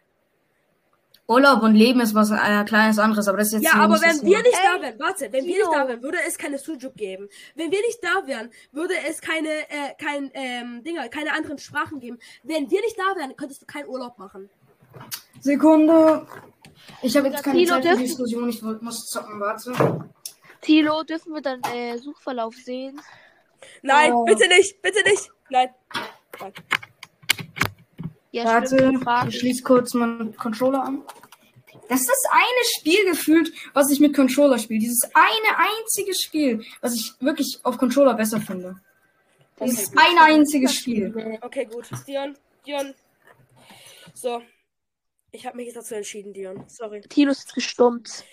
Urlaub 1.27 1.63
und 1.63 1.73
Leben 1.75 2.01
ist 2.01 2.13
was 2.15 2.31
äh, 2.31 2.63
kleines 2.65 2.99
anderes, 2.99 3.27
aber 3.29 3.37
das 3.37 3.47
ist 3.47 3.53
jetzt 3.61 3.73
Ja, 3.73 3.79
aber 3.79 4.01
wenn 4.01 4.21
wir 4.23 4.39
nicht 4.41 4.59
da 4.61 4.81
wären, 4.81 4.99
warte, 4.99 5.31
wenn 5.31 5.45
wir 5.45 5.53
Tilo. 5.55 5.67
nicht 5.69 5.79
da 5.79 5.87
wären, 5.87 6.03
würde 6.03 6.17
es 6.27 6.37
keine 6.37 6.57
Sujuk 6.57 6.95
geben. 6.95 7.29
Wenn 7.55 7.71
wir 7.71 7.79
nicht 7.79 7.99
da 8.03 8.27
wären, 8.27 8.51
würde 8.73 8.93
es 9.07 9.21
keine, 9.21 9.47
äh, 9.49 9.93
kein, 9.97 10.29
ähm, 10.33 10.83
Dinger, 10.83 11.07
keine 11.07 11.31
anderen 11.33 11.57
Sprachen 11.59 11.99
geben. 12.01 12.19
Wenn 12.43 12.69
wir 12.69 12.81
nicht 12.81 12.97
da 12.99 13.17
wären, 13.17 13.35
könntest 13.37 13.61
du 13.61 13.65
keinen 13.65 13.87
Urlaub 13.87 14.17
machen. 14.19 14.49
Sekunde. 15.39 16.27
Ich 17.01 17.15
habe 17.15 17.29
jetzt 17.29 17.43
keine 17.43 17.57
Tilo, 17.57 17.69
Zeit 17.75 17.83
für 17.83 17.87
dürfen- 17.89 18.03
Diskussion, 18.03 18.49
ich 18.49 18.61
muss 18.61 19.05
zocken, 19.09 19.39
warte. 19.39 20.09
Tilo, 20.61 21.03
dürfen 21.03 21.33
wir 21.33 21.41
deinen 21.41 21.63
äh, 21.73 21.97
Suchverlauf 21.99 22.53
sehen? 22.55 22.99
Nein, 23.81 24.11
Oh. 24.13 24.25
bitte 24.25 24.47
nicht, 24.49 24.81
bitte 24.81 25.01
nicht. 25.09 25.29
Nein. 25.49 25.69
Nein. 26.39 26.53
Ja, 28.33 28.45
Warte, 28.45 28.91
ich 29.29 29.37
schließe 29.39 29.61
kurz 29.61 29.93
meinen 29.93 30.35
Controller 30.35 30.83
an. 30.83 31.03
Das 31.87 32.01
ist 32.01 32.09
das 32.09 32.23
eine 32.31 32.65
Spiel 32.79 33.05
gefühlt, 33.05 33.53
was 33.73 33.91
ich 33.91 33.99
mit 33.99 34.15
Controller 34.15 34.57
spiele. 34.57 34.79
Dieses 34.79 35.03
eine 35.13 35.57
einzige 35.57 36.15
Spiel, 36.15 36.65
was 36.81 36.95
ich 36.95 37.13
wirklich 37.19 37.59
auf 37.63 37.77
Controller 37.77 38.15
besser 38.15 38.41
finde. 38.41 38.75
Dieses 39.61 39.89
Okay, 39.89 39.97
gut. 39.97 40.03
eine 40.03 40.21
einzige 40.33 40.67
Spiel. 40.67 41.37
Okay, 41.41 41.65
gut. 41.65 41.87
Dion, 42.07 42.35
Dion. 42.65 42.95
So. 44.15 44.41
Ich 45.31 45.45
habe 45.45 45.57
mich 45.57 45.67
jetzt 45.67 45.75
dazu 45.77 45.93
entschieden, 45.93 46.33
Dion. 46.33 46.63
Sorry. 46.67 47.01
Tilo 47.01 47.31
ist 47.31 47.53
gestummt. 47.53 48.23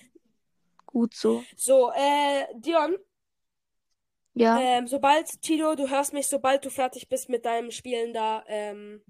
Gut 0.86 1.14
so. 1.14 1.44
So, 1.56 1.90
äh, 1.94 2.46
Dion, 2.54 2.96
Ja. 4.34 4.58
ähm, 4.58 4.86
sobald, 4.86 5.26
Tilo, 5.42 5.74
du 5.74 5.88
hörst 5.90 6.14
mich, 6.14 6.26
sobald 6.26 6.64
du 6.64 6.70
fertig 6.70 7.08
bist 7.10 7.28
mit 7.28 7.44
deinem 7.44 7.70
Spielen 7.70 8.14
da, 8.14 8.44
ähm, 8.48 9.02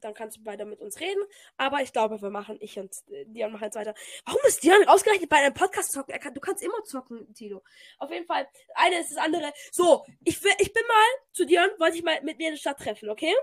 dann 0.00 0.14
kannst 0.14 0.38
du 0.38 0.44
weiter 0.44 0.64
mit 0.64 0.80
uns 0.80 0.98
reden. 1.00 1.22
Aber 1.56 1.82
ich 1.82 1.92
glaube, 1.92 2.20
wir 2.20 2.30
machen, 2.30 2.56
ich 2.60 2.78
und 2.78 2.94
äh, 3.08 3.24
Dion 3.26 3.52
machen 3.52 3.64
jetzt 3.64 3.76
weiter. 3.76 3.94
Warum 4.24 4.40
ist 4.46 4.62
Dion 4.62 4.86
ausgerechnet 4.88 5.28
bei 5.28 5.36
einem 5.38 5.54
Podcast 5.54 5.92
zocken? 5.92 6.18
Kann, 6.20 6.34
du 6.34 6.40
kannst 6.40 6.62
immer 6.62 6.82
zocken, 6.84 7.32
Tilo. 7.34 7.62
Auf 7.98 8.10
jeden 8.10 8.26
Fall, 8.26 8.48
eine 8.74 9.00
ist 9.00 9.10
das 9.10 9.18
andere. 9.18 9.52
So, 9.72 10.04
ich, 10.24 10.42
will- 10.42 10.56
ich 10.58 10.72
bin 10.72 10.82
mal 10.86 11.06
zu 11.32 11.44
Dion, 11.46 11.68
wollte 11.78 11.96
ich 11.96 12.02
mal 12.02 12.20
mit 12.22 12.38
mir 12.38 12.48
in 12.48 12.54
der 12.54 12.60
Stadt 12.60 12.78
treffen, 12.78 13.08
okay? 13.10 13.34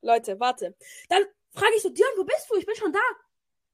Leute, 0.00 0.38
warte. 0.40 0.76
Dann 1.08 1.24
frage 1.50 1.72
ich 1.76 1.82
so, 1.82 1.88
Dion, 1.90 2.08
wo 2.16 2.24
bist 2.24 2.46
du? 2.50 2.56
Ich 2.56 2.66
bin 2.66 2.76
schon 2.76 2.92
da. 2.92 3.00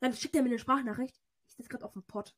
Dann 0.00 0.14
schickt 0.14 0.34
er 0.34 0.42
mir 0.42 0.48
eine 0.48 0.58
Sprachnachricht. 0.58 1.16
Ich 1.46 1.54
sitze 1.54 1.68
gerade 1.68 1.84
auf 1.84 1.92
dem 1.92 2.02
Pott. 2.04 2.34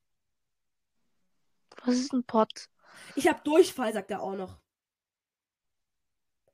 Was 1.83 1.95
ist 1.95 2.13
ein 2.13 2.23
Pot? 2.23 2.69
Ich 3.15 3.27
habe 3.27 3.41
Durchfall, 3.43 3.91
sagt 3.93 4.11
er 4.11 4.21
auch 4.21 4.35
noch. 4.35 4.57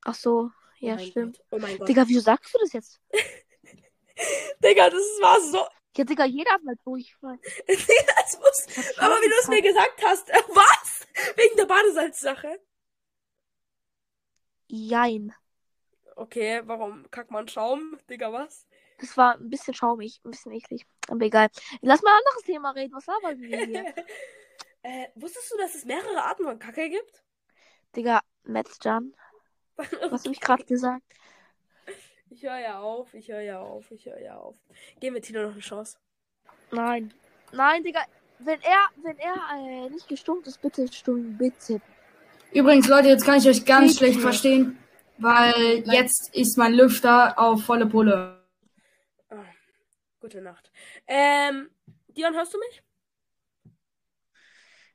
Ach 0.03 0.15
so. 0.15 0.51
Oh 0.81 0.87
Ja, 0.87 0.95
mein 0.95 1.05
stimmt. 1.07 1.37
Gott. 1.37 1.45
Oh 1.51 1.59
mein 1.59 1.77
Gott. 1.77 1.87
Digga, 1.89 2.07
wieso 2.07 2.21
sagst 2.21 2.53
du 2.53 2.59
das 2.59 2.73
jetzt? 2.73 2.99
Digga, 4.63 4.89
das 4.89 5.01
war 5.21 5.39
so. 5.41 5.65
Ja, 5.97 6.03
Digga, 6.05 6.25
jeder 6.25 6.51
hat 6.51 6.63
mal 6.63 6.75
Durchfall. 6.83 7.39
Das 7.67 8.39
muss, 8.39 8.97
aber 8.97 9.15
wie 9.21 9.27
du 9.29 9.35
es 9.41 9.47
mir 9.49 9.61
gesagt 9.61 10.01
hast. 10.05 10.29
äh, 10.29 10.41
Was? 10.49 11.05
Wegen 11.35 11.57
der 11.57 11.65
Badesalzsache? 11.65 12.59
Jein. 14.67 15.33
Okay, 16.15 16.61
warum 16.65 17.09
kackt 17.11 17.31
man 17.31 17.47
Schaum? 17.47 17.97
Digga, 18.09 18.31
was? 18.31 18.65
Das 18.99 19.17
war 19.17 19.35
ein 19.35 19.49
bisschen 19.49 19.73
schaumig, 19.73 20.21
ein 20.23 20.31
bisschen 20.31 20.51
eklig. 20.51 20.85
Aber 21.09 21.25
egal. 21.25 21.49
Lass 21.81 22.01
mal 22.03 22.11
ein 22.11 22.17
anderes 22.19 22.43
Thema 22.43 22.71
reden. 22.71 22.93
Was 22.93 23.07
labern 23.07 23.39
wir 23.41 23.57
hier? 23.65 23.85
äh, 24.83 25.07
wusstest 25.15 25.51
du, 25.51 25.57
dass 25.57 25.75
es 25.75 25.85
mehrere 25.85 26.23
Arten 26.23 26.43
von 26.43 26.59
Kacke 26.59 26.89
gibt? 26.89 27.23
Digga, 27.95 28.21
Metzjan. 28.43 29.13
Was 30.11 30.25
hab 30.25 30.31
ich 30.31 30.39
gerade 30.39 30.63
gesagt? 30.65 31.03
Ich 32.29 32.43
höre 32.43 32.59
ja 32.59 32.79
auf, 32.79 33.13
ich 33.13 33.27
höre 33.27 33.41
ja 33.41 33.59
auf, 33.59 33.91
ich 33.91 34.05
höre 34.05 34.19
ja 34.19 34.37
auf. 34.37 34.55
Geben 34.99 35.15
wir 35.15 35.21
Tino 35.21 35.41
noch 35.41 35.51
eine 35.51 35.59
Chance. 35.59 35.97
Nein. 36.71 37.13
Nein, 37.51 37.83
Digga. 37.83 38.01
Wenn 38.39 38.61
er, 38.61 38.87
wenn 39.03 39.17
er 39.19 39.35
äh, 39.55 39.89
nicht 39.89 40.07
gestummt 40.07 40.47
ist, 40.47 40.61
bitte 40.61 40.91
stumm, 40.91 41.37
bitte. 41.37 41.81
Übrigens, 42.53 42.87
Leute, 42.87 43.09
jetzt 43.09 43.25
kann 43.25 43.37
ich 43.37 43.47
euch 43.47 43.65
ganz 43.65 43.93
Bitte. 43.93 43.97
schlecht 43.97 44.21
verstehen. 44.21 44.77
weil 45.17 45.83
jetzt 45.85 46.33
ist 46.33 46.57
mein 46.57 46.73
Lüfter 46.73 47.37
auf 47.37 47.63
volle 47.63 47.85
Pulle. 47.85 48.43
Ah, 49.29 49.45
gute 50.19 50.41
Nacht. 50.41 50.71
Ähm, 51.07 51.69
Dion, 52.07 52.33
hörst 52.33 52.53
du 52.53 52.57
mich? 52.57 52.81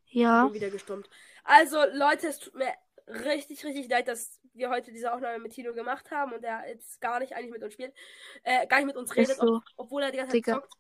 Ja. 0.06 0.44
Bin 0.46 0.54
wieder 0.54 0.70
gestummt. 0.70 1.08
Also, 1.44 1.78
Leute, 1.92 2.28
es 2.28 2.38
tut 2.40 2.54
mir 2.54 2.72
richtig, 3.06 3.64
richtig 3.64 3.88
leid, 3.88 4.08
dass 4.08 4.40
wir 4.56 4.70
heute 4.70 4.92
diese 4.92 5.12
Aufnahme 5.12 5.38
mit 5.38 5.52
Tino 5.52 5.72
gemacht 5.74 6.10
haben 6.10 6.32
und 6.32 6.42
er 6.44 6.68
jetzt 6.68 7.00
gar 7.00 7.18
nicht 7.20 7.34
eigentlich 7.34 7.52
mit 7.52 7.62
uns 7.62 7.72
spielt. 7.72 7.94
Äh, 8.42 8.66
gar 8.66 8.78
nicht 8.78 8.86
mit 8.86 8.96
uns 8.96 9.14
redet, 9.14 9.36
so. 9.36 9.56
ob, 9.56 9.62
obwohl 9.76 10.02
er 10.02 10.10
die 10.10 10.18
ganze 10.18 10.40
Zeit 10.40 10.54
zockt. 10.54 10.72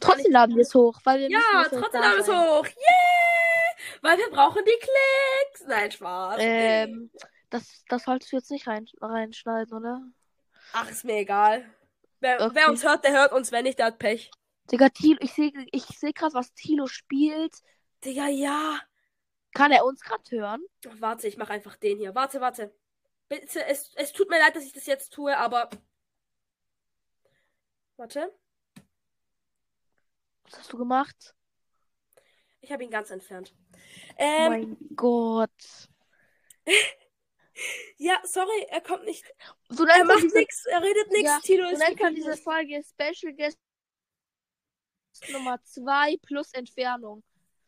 Trotzdem 0.00 0.32
laden 0.32 0.54
wir 0.54 0.62
es 0.62 0.74
hoch, 0.74 1.00
weil 1.04 1.20
wir 1.20 1.30
Ja, 1.30 1.40
trotzdem 1.68 2.02
haben 2.02 2.12
wir 2.12 2.20
es 2.20 2.28
hoch. 2.28 2.66
Yeah! 2.66 4.00
Weil 4.02 4.18
wir 4.18 4.30
brauchen 4.30 4.62
die 4.64 4.78
Klicks. 4.78 5.66
Nein, 5.66 5.90
Spaß. 5.90 6.36
Ähm, 6.40 7.10
das, 7.50 7.84
das 7.88 8.04
solltest 8.04 8.32
du 8.32 8.36
jetzt 8.36 8.50
nicht 8.50 8.66
rein, 8.66 8.86
reinschneiden, 9.00 9.76
oder? 9.76 10.02
Ach, 10.72 10.90
ist 10.90 11.04
mir 11.04 11.16
egal. 11.16 11.64
Wer, 12.20 12.40
Okay. 12.40 12.54
wer 12.54 12.68
uns 12.70 12.84
hört, 12.84 13.04
der 13.04 13.12
hört 13.12 13.32
uns. 13.32 13.52
Wer 13.52 13.62
nicht, 13.62 13.78
der 13.78 13.86
hat 13.86 13.98
Pech. 13.98 14.30
Digga, 14.70 14.88
Tilo, 14.88 15.18
ich 15.20 15.32
sehe 15.32 15.52
ich 15.72 15.84
seh 15.84 16.12
gerade, 16.12 16.34
was 16.34 16.54
Tilo 16.54 16.86
spielt. 16.86 17.54
Digga, 18.04 18.28
ja. 18.28 18.78
Kann 19.54 19.72
er 19.72 19.84
uns 19.84 20.00
gerade 20.00 20.30
hören? 20.30 20.64
Warte, 20.98 21.28
ich 21.28 21.36
mach 21.36 21.48
einfach 21.48 21.76
den 21.76 21.98
hier. 21.98 22.14
Warte, 22.14 22.40
warte. 22.40 22.74
Bitte, 23.28 23.64
es, 23.64 23.94
es 23.94 24.12
tut 24.12 24.28
mir 24.28 24.38
leid, 24.38 24.54
dass 24.54 24.64
ich 24.64 24.72
das 24.72 24.86
jetzt 24.86 25.12
tue, 25.12 25.36
aber. 25.36 25.70
Warte. 27.96 28.34
Was 30.42 30.58
hast 30.58 30.72
du 30.72 30.76
gemacht? 30.76 31.34
Ich 32.60 32.72
habe 32.72 32.82
ihn 32.82 32.90
ganz 32.90 33.10
entfernt. 33.10 33.54
Oh 33.54 34.14
Ähm, 34.18 34.50
mein 34.50 34.76
Gott. 34.96 35.88
ja, 37.96 38.20
sorry, 38.24 38.66
er 38.70 38.80
kommt 38.80 39.04
nicht. 39.04 39.24
So 39.68 39.86
Er 39.86 40.04
macht 40.04 40.22
diese, 40.22 40.36
nichts, 40.36 40.66
er 40.66 40.82
redet 40.82 41.10
nichts. 41.10 41.30
Ja, 41.30 41.40
Tilo 41.40 41.64
so 41.66 41.72
ist 41.74 41.78
nennt 41.78 42.00
man 42.00 42.14
diese 42.14 42.36
Folge 42.36 42.82
Special 42.82 43.34
Guest 43.34 43.58
Nummer 45.30 45.62
2 45.62 46.16
plus 46.22 46.52
Entfernung. 46.54 47.22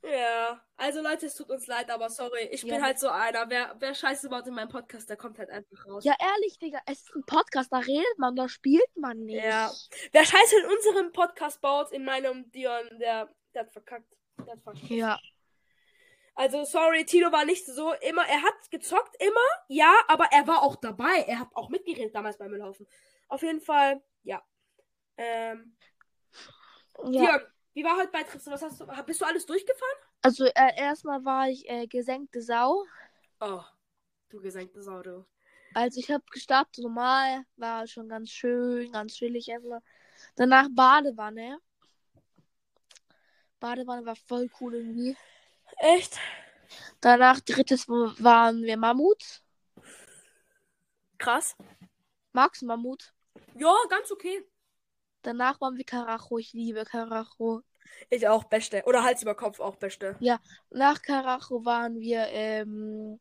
Ja, 0.08 0.62
also 0.76 1.02
Leute, 1.02 1.26
es 1.26 1.34
tut 1.34 1.50
uns 1.50 1.66
leid, 1.66 1.90
aber 1.90 2.08
sorry, 2.10 2.48
ich 2.52 2.62
Ja. 2.62 2.74
bin 2.74 2.84
halt 2.84 2.98
so 2.98 3.08
einer. 3.08 3.48
Wer, 3.50 3.74
wer 3.78 3.94
Scheiße 3.94 4.28
baut 4.28 4.46
in 4.46 4.54
meinem 4.54 4.68
Podcast, 4.68 5.08
der 5.10 5.16
kommt 5.16 5.38
halt 5.38 5.50
einfach 5.50 5.84
raus. 5.86 6.04
Ja, 6.04 6.14
ehrlich, 6.20 6.58
Digga, 6.58 6.78
es 6.86 7.00
ist 7.02 7.14
ein 7.14 7.24
Podcast, 7.24 7.72
da 7.72 7.78
redet 7.78 8.18
man, 8.18 8.36
da 8.36 8.48
spielt 8.48 8.96
man 8.96 9.18
nicht. 9.18 9.42
Ja. 9.44 9.70
Wer 10.12 10.24
Scheiße 10.24 10.60
in 10.60 10.66
unserem 10.66 11.12
Podcast 11.12 11.60
baut, 11.60 11.90
in 11.92 12.04
meinem 12.04 12.50
Dion, 12.52 12.98
der, 13.00 13.28
der 13.54 13.62
hat 13.62 13.72
verkackt. 13.72 14.12
Der 14.46 14.52
hat 14.54 14.62
verkackt. 14.62 14.90
Ja. 14.90 15.18
Also, 16.34 16.64
sorry, 16.64 17.04
Tilo 17.06 17.32
war 17.32 17.46
nicht 17.46 17.64
so 17.66 17.92
immer. 17.94 18.26
Er 18.28 18.42
hat 18.42 18.70
gezockt 18.70 19.16
immer, 19.20 19.40
ja, 19.68 19.92
aber 20.06 20.26
er 20.32 20.46
war 20.46 20.62
auch 20.62 20.76
dabei. 20.76 21.24
Er 21.26 21.40
hat 21.40 21.48
auch 21.54 21.70
mitgeredet 21.70 22.14
damals 22.14 22.36
beim 22.36 22.50
Müllhaufen. 22.50 22.86
Auf 23.28 23.42
jeden 23.42 23.60
Fall, 23.62 24.02
ja. 24.22 24.44
Ähm, 25.16 25.76
ja. 27.04 27.38
Dion, 27.38 27.40
wie 27.76 27.84
war 27.84 27.98
heute 27.98 28.10
bei 28.10 28.22
Trips? 28.22 28.46
Was 28.46 28.62
hast 28.62 28.80
du? 28.80 28.86
Bist 29.04 29.20
du 29.20 29.26
alles 29.26 29.44
durchgefahren? 29.44 29.98
Also, 30.22 30.46
äh, 30.46 30.78
erstmal 30.78 31.22
war 31.26 31.50
ich 31.50 31.68
äh, 31.68 31.86
gesenkte 31.86 32.40
Sau. 32.40 32.86
Oh, 33.38 33.60
du 34.30 34.40
gesenkte 34.40 34.82
Sau, 34.82 35.02
du. 35.02 35.26
Also, 35.74 36.00
ich 36.00 36.10
habe 36.10 36.24
gestartet 36.32 36.82
normal, 36.82 37.44
war 37.56 37.86
schon 37.86 38.08
ganz 38.08 38.30
schön, 38.30 38.90
ganz 38.92 39.14
chillig 39.14 39.48
erstmal. 39.48 39.82
Danach 40.36 40.68
Badewanne. 40.70 41.58
Badewanne 43.60 44.06
war 44.06 44.16
voll 44.16 44.50
cool 44.58 44.76
irgendwie. 44.76 45.14
Echt? 45.76 46.18
Danach 47.02 47.40
drittes 47.40 47.86
waren 47.88 48.62
wir 48.62 48.78
Mammut. 48.78 49.42
Krass. 51.18 51.54
Magst 52.32 52.62
du 52.62 52.66
Mammut? 52.66 53.12
Ja, 53.54 53.74
ganz 53.90 54.10
okay. 54.10 54.46
Danach 55.26 55.60
waren 55.60 55.76
wir 55.76 55.84
Karacho. 55.84 56.38
Ich 56.38 56.52
liebe 56.52 56.84
Karacho. 56.84 57.62
Ich 58.10 58.28
auch, 58.28 58.44
beste. 58.44 58.84
Oder 58.84 59.02
Hals 59.02 59.22
über 59.22 59.34
Kopf 59.34 59.58
auch 59.58 59.74
beste. 59.74 60.16
Nach 60.70 61.02
Karacho 61.02 61.64
waren 61.64 61.98
wir, 61.98 62.28
ähm, 62.28 63.18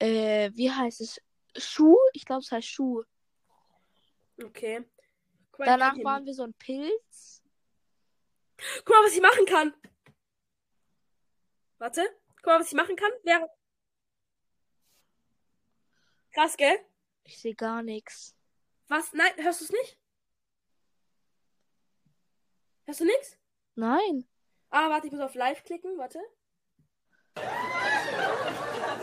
äh, 0.00 0.50
wie 0.54 0.72
heißt 0.72 1.00
es? 1.00 1.22
Schuh? 1.56 1.96
Ich 2.14 2.24
glaube, 2.24 2.40
es 2.40 2.50
heißt 2.50 2.66
Schuh. 2.66 3.04
Okay. 4.42 4.80
Mal, 5.56 5.66
Danach 5.66 5.96
waren 6.02 6.26
wir 6.26 6.34
so 6.34 6.42
ein 6.42 6.54
Pilz. 6.54 7.44
Guck 8.78 8.88
mal, 8.88 9.04
was 9.04 9.14
ich 9.14 9.22
machen 9.22 9.46
kann. 9.46 9.74
Warte. 11.78 12.02
Guck 12.38 12.46
mal, 12.46 12.60
was 12.60 12.68
ich 12.68 12.74
machen 12.74 12.96
kann. 12.96 13.12
Wäre. 13.22 13.48
Krass, 16.32 16.56
gell? 16.56 16.76
Ich 17.22 17.38
sehe 17.38 17.54
gar 17.54 17.84
nichts. 17.84 18.34
Was? 18.88 19.12
Nein, 19.12 19.30
hörst 19.36 19.60
du 19.60 19.66
es 19.66 19.70
nicht? 19.70 19.97
Hörst 22.88 23.00
du 23.00 23.04
nichts? 23.04 23.36
Nein. 23.74 24.26
Ah, 24.70 24.88
warte, 24.88 25.08
ich 25.08 25.12
muss 25.12 25.20
auf 25.20 25.34
Live 25.34 25.62
klicken. 25.62 25.98
Warte. 25.98 26.20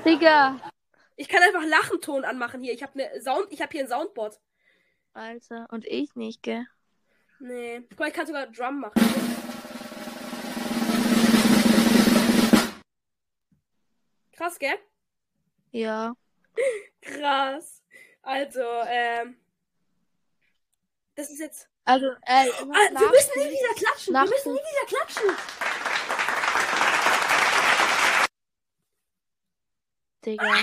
Digga. 0.04 0.60
Ich 1.16 1.28
kann 1.28 1.44
einfach 1.44 1.64
Lachenton 1.64 2.26
anmachen 2.26 2.64
hier. 2.64 2.74
Ich 2.74 2.82
habe 2.82 2.98
ne 2.98 3.22
Sound, 3.22 3.46
ich 3.52 3.62
habe 3.62 3.72
hier 3.72 3.82
ein 3.82 3.88
Soundboard. 3.88 4.42
Alter. 5.14 5.68
Und 5.70 5.86
ich 5.86 6.16
nicht, 6.16 6.42
gell? 6.42 6.66
Nee. 7.38 7.86
Guck 7.92 8.00
mal, 8.00 8.08
ich 8.08 8.16
kann 8.16 8.26
sogar 8.26 8.48
Drum 8.48 8.80
machen. 8.80 9.00
Krass, 14.32 14.58
gell? 14.58 14.80
Ja. 15.70 16.16
Krass. 17.02 17.84
Also, 18.24 18.64
ähm. 18.88 19.40
Das 21.14 21.30
ist 21.30 21.40
jetzt. 21.40 21.70
Also, 21.86 22.08
äh, 22.08 22.16
Ah, 22.26 23.00
wir 23.00 23.10
müssen 23.10 23.32
nie 23.40 23.52
wieder 23.52 23.74
klatschen. 23.76 24.14
Wir 24.14 24.22
müssen 24.26 24.54
nie 24.54 24.60
wieder 24.60 24.88
klatschen. 24.88 25.38
Digga. 30.26 30.56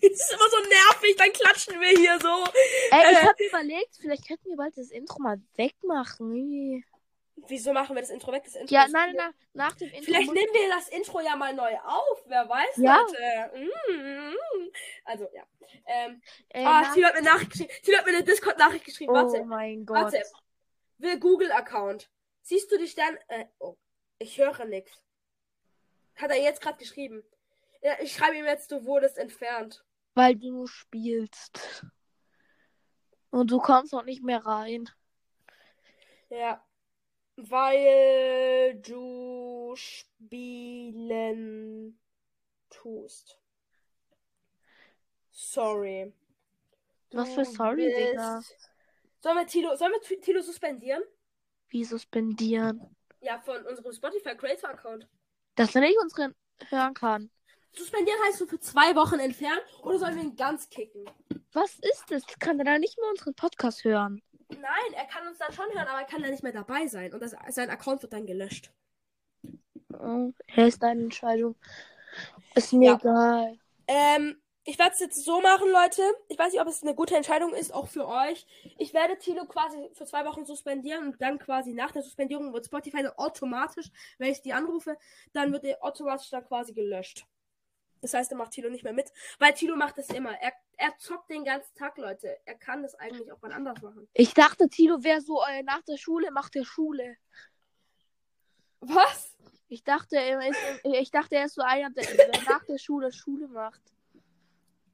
Es 0.00 0.12
ist 0.20 0.32
immer 0.32 0.48
so 0.48 0.58
nervig, 0.68 1.16
dann 1.16 1.32
klatschen 1.32 1.80
wir 1.80 1.88
hier 1.88 2.18
so. 2.20 2.44
Ey, 2.92 3.12
ich 3.12 3.18
Äh. 3.18 3.26
hab 3.26 3.40
überlegt, 3.40 3.96
vielleicht 4.00 4.28
könnten 4.28 4.48
wir 4.50 4.56
bald 4.56 4.76
das 4.78 4.90
Intro 4.90 5.18
mal 5.20 5.40
wegmachen. 5.56 6.84
Wieso 7.48 7.72
machen 7.72 7.94
wir 7.94 8.00
das 8.00 8.10
Intro 8.10 8.32
weg? 8.32 8.44
Das 8.44 8.54
Intro 8.54 8.74
Ja, 8.74 8.88
nein, 8.88 9.14
nein, 9.14 9.32
nach 9.52 9.76
dem 9.76 9.88
Intro. 9.88 10.02
Vielleicht 10.02 10.32
nehmen 10.32 10.52
wir 10.52 10.68
das 10.70 10.88
Intro 10.88 11.20
ja 11.20 11.36
mal 11.36 11.54
neu 11.54 11.76
auf. 11.84 12.24
Wer 12.26 12.48
weiß, 12.48 12.76
Ja. 12.78 12.98
Leute. 12.98 13.70
Mm. 13.90 14.70
Also, 15.04 15.28
ja. 15.32 15.44
Ähm, 15.86 16.20
äh, 16.48 16.64
ah, 16.64 16.80
nach- 16.82 16.94
Tilo 16.94 17.06
hat 17.08 17.14
mir 17.14 17.22
Nachricht 17.22 17.50
geschrieben. 17.52 17.72
Tilo 17.82 17.98
hat 17.98 18.06
mir 18.06 18.12
eine 18.14 18.24
Discord-Nachricht 18.24 18.84
geschrieben. 18.84 19.10
Oh 19.12 19.14
Warte. 19.14 19.44
mein 19.44 19.84
Gott. 19.84 19.96
Warte. 19.96 20.22
Will 20.98 21.20
Google-Account. 21.20 22.10
Siehst 22.42 22.72
du 22.72 22.78
die 22.78 22.88
Sterne? 22.88 23.18
Äh, 23.28 23.44
oh. 23.58 23.76
Ich 24.18 24.38
höre 24.38 24.64
nichts. 24.64 24.92
Hat 26.16 26.30
er 26.30 26.40
jetzt 26.42 26.62
gerade 26.62 26.78
geschrieben. 26.78 27.22
Ja, 27.82 27.96
ich 28.00 28.14
schreibe 28.14 28.36
ihm 28.36 28.46
jetzt, 28.46 28.72
du 28.72 28.84
wurdest 28.86 29.18
entfernt. 29.18 29.84
Weil 30.14 30.34
du 30.36 30.66
spielst. 30.66 31.84
Und 33.30 33.50
du 33.50 33.58
kommst 33.60 33.92
noch 33.92 34.04
nicht 34.04 34.22
mehr 34.24 34.44
rein. 34.44 34.88
Ja. 36.30 36.65
Weil 37.36 38.80
du 38.80 39.74
spielen 39.76 41.16
tust. 42.70 43.38
Sorry. 45.30 46.12
Was 47.12 47.34
für 47.34 47.44
Du 47.44 47.50
sorry, 47.50 47.94
Digga? 47.94 48.42
Sollen 49.20 49.36
wir 49.36 49.46
Tilo, 49.46 49.76
sollen 49.76 49.92
wir 49.92 50.20
Tilo 50.20 50.40
suspendieren? 50.40 51.02
Wie 51.68 51.84
suspendieren? 51.84 52.96
Ja, 53.20 53.38
von 53.40 53.64
unserem 53.66 53.92
Spotify 53.92 54.34
Creator 54.36 54.70
Account. 54.70 55.06
Dass 55.56 55.74
er 55.74 55.82
nicht 55.82 55.98
unseren 55.98 56.34
hören 56.68 56.94
kann. 56.94 57.30
Suspendieren 57.72 58.18
heißt 58.26 58.38
so 58.38 58.46
für 58.46 58.58
zwei 58.60 58.94
Wochen 58.96 59.18
entfernen 59.18 59.60
oder 59.82 59.98
sollen 59.98 60.16
wir 60.16 60.22
ihn 60.22 60.36
ganz 60.36 60.70
kicken? 60.70 61.04
Was 61.52 61.74
ist 61.74 62.04
das? 62.08 62.24
Kann 62.38 62.58
er 62.58 62.64
da 62.64 62.78
nicht 62.78 62.96
mehr 62.98 63.10
unseren 63.10 63.34
Podcast 63.34 63.84
hören? 63.84 64.22
Nein, 64.48 64.92
er 64.94 65.06
kann 65.06 65.26
uns 65.28 65.38
dann 65.38 65.52
schon 65.52 65.66
hören, 65.72 65.86
aber 65.88 66.00
er 66.00 66.06
kann 66.06 66.22
dann 66.22 66.30
nicht 66.30 66.42
mehr 66.42 66.52
dabei 66.52 66.86
sein. 66.88 67.12
Und 67.14 67.20
das, 67.20 67.34
sein 67.50 67.70
Account 67.70 68.02
wird 68.02 68.12
dann 68.12 68.26
gelöscht. 68.26 68.72
Oh, 69.92 70.32
er 70.46 70.66
ist 70.68 70.82
deine 70.82 71.02
Entscheidung. 71.04 71.56
Ist 72.54 72.72
mir 72.72 72.92
Ja. 72.92 72.94
egal. 72.94 73.58
Ähm, 73.88 74.40
ich 74.64 74.78
werde 74.78 74.92
es 74.94 75.00
jetzt 75.00 75.24
so 75.24 75.40
machen, 75.40 75.70
Leute. 75.70 76.02
Ich 76.28 76.38
weiß 76.38 76.52
nicht, 76.52 76.60
ob 76.60 76.68
es 76.68 76.82
eine 76.82 76.94
gute 76.94 77.16
Entscheidung 77.16 77.54
ist, 77.54 77.72
auch 77.72 77.88
für 77.88 78.06
euch. 78.08 78.46
Ich 78.78 78.94
werde 78.94 79.18
Tilo 79.18 79.46
quasi 79.46 79.90
für 79.94 80.06
zwei 80.06 80.24
Wochen 80.24 80.44
suspendieren 80.44 81.06
und 81.06 81.22
dann 81.22 81.38
quasi 81.38 81.72
nach 81.72 81.92
der 81.92 82.02
Suspendierung 82.02 82.52
wird 82.52 82.66
Spotify 82.66 83.02
dann 83.02 83.12
automatisch, 83.16 83.90
wenn 84.18 84.32
ich 84.32 84.42
die 84.42 84.52
anrufe, 84.52 84.98
dann 85.32 85.52
wird 85.52 85.64
er 85.64 85.82
automatisch 85.84 86.30
dann 86.30 86.44
quasi 86.44 86.72
gelöscht. 86.74 87.26
Das 88.00 88.14
heißt, 88.14 88.30
er 88.30 88.36
macht 88.36 88.52
Tilo 88.52 88.68
nicht 88.70 88.84
mehr 88.84 88.92
mit, 88.92 89.12
weil 89.38 89.54
Tilo 89.54 89.76
macht 89.76 89.98
das 89.98 90.08
immer. 90.10 90.32
Er, 90.40 90.52
er 90.76 90.96
zockt 90.98 91.30
den 91.30 91.44
ganzen 91.44 91.74
Tag, 91.74 91.96
Leute. 91.98 92.38
Er 92.44 92.54
kann 92.54 92.82
das 92.82 92.94
eigentlich 92.94 93.32
auch 93.32 93.40
mal 93.40 93.52
anders 93.52 93.80
machen. 93.82 94.08
Ich 94.12 94.34
dachte, 94.34 94.68
Tilo 94.68 95.02
wäre 95.02 95.20
so, 95.20 95.42
äh, 95.42 95.62
nach 95.62 95.82
der 95.82 95.96
Schule 95.96 96.30
macht 96.30 96.56
er 96.56 96.64
Schule. 96.64 97.16
Was? 98.80 99.36
Ich 99.68 99.82
dachte, 99.82 100.16
er 100.16 100.48
ist, 100.48 100.58
ich 100.84 101.10
dachte, 101.10 101.36
er 101.36 101.46
ist 101.46 101.54
so 101.54 101.62
einer, 101.62 101.90
der, 101.90 102.04
der 102.04 102.42
nach 102.48 102.64
der 102.64 102.78
Schule 102.78 103.12
Schule 103.12 103.48
macht. 103.48 103.80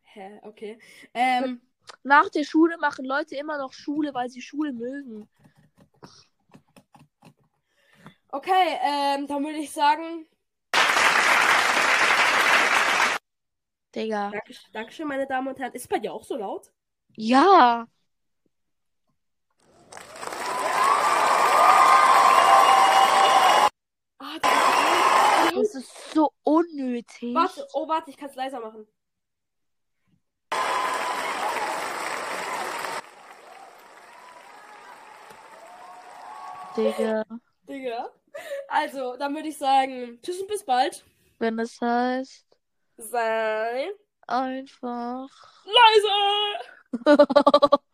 Hä, 0.03 0.41
okay. 0.43 0.79
Ähm, 1.15 1.61
Nach 2.03 2.29
der 2.29 2.45
Schule 2.45 2.77
machen 2.79 3.05
Leute 3.05 3.37
immer 3.37 3.59
noch 3.59 3.73
Schule, 3.73 4.15
weil 4.15 4.29
sie 4.29 4.43
Schule 4.43 4.73
mögen. 4.73 5.29
okay, 8.29 8.79
ähm, 8.83 9.27
dann 9.27 9.45
würde 9.45 9.59
ich 9.59 9.73
sagen, 9.73 10.27
Digga. 13.95 14.31
Danke, 14.31 14.55
Dankeschön, 14.73 15.07
meine 15.07 15.27
Damen 15.27 15.49
und 15.49 15.59
Herren. 15.59 15.73
Ist 15.73 15.89
bei 15.89 15.99
dir 15.99 16.13
auch 16.13 16.25
so 16.25 16.37
laut? 16.37 16.73
Ja. 17.15 17.87
Ah, 24.19 24.39
das 24.41 25.53
Das 25.55 25.75
ist 25.75 26.13
so 26.13 26.33
unnötig. 26.43 27.35
Warte, 27.35 27.67
oh, 27.75 27.87
warte, 27.87 28.11
ich 28.11 28.17
kann 28.17 28.31
es 28.31 28.35
leiser 28.35 28.61
machen. 28.61 28.87
Digga. 36.77 37.25
Digga. 37.69 38.11
Also, 38.69 39.17
dann 39.19 39.35
würde 39.35 39.49
ich 39.49 39.59
sagen, 39.59 40.19
tschüss 40.23 40.41
und 40.41 40.49
bis 40.49 40.65
bald. 40.65 41.05
Wenn 41.39 41.59
es 41.59 41.79
heißt, 41.81 42.47
Sei 43.11 43.91
einfach. 44.29 45.29
leise! 45.65 46.13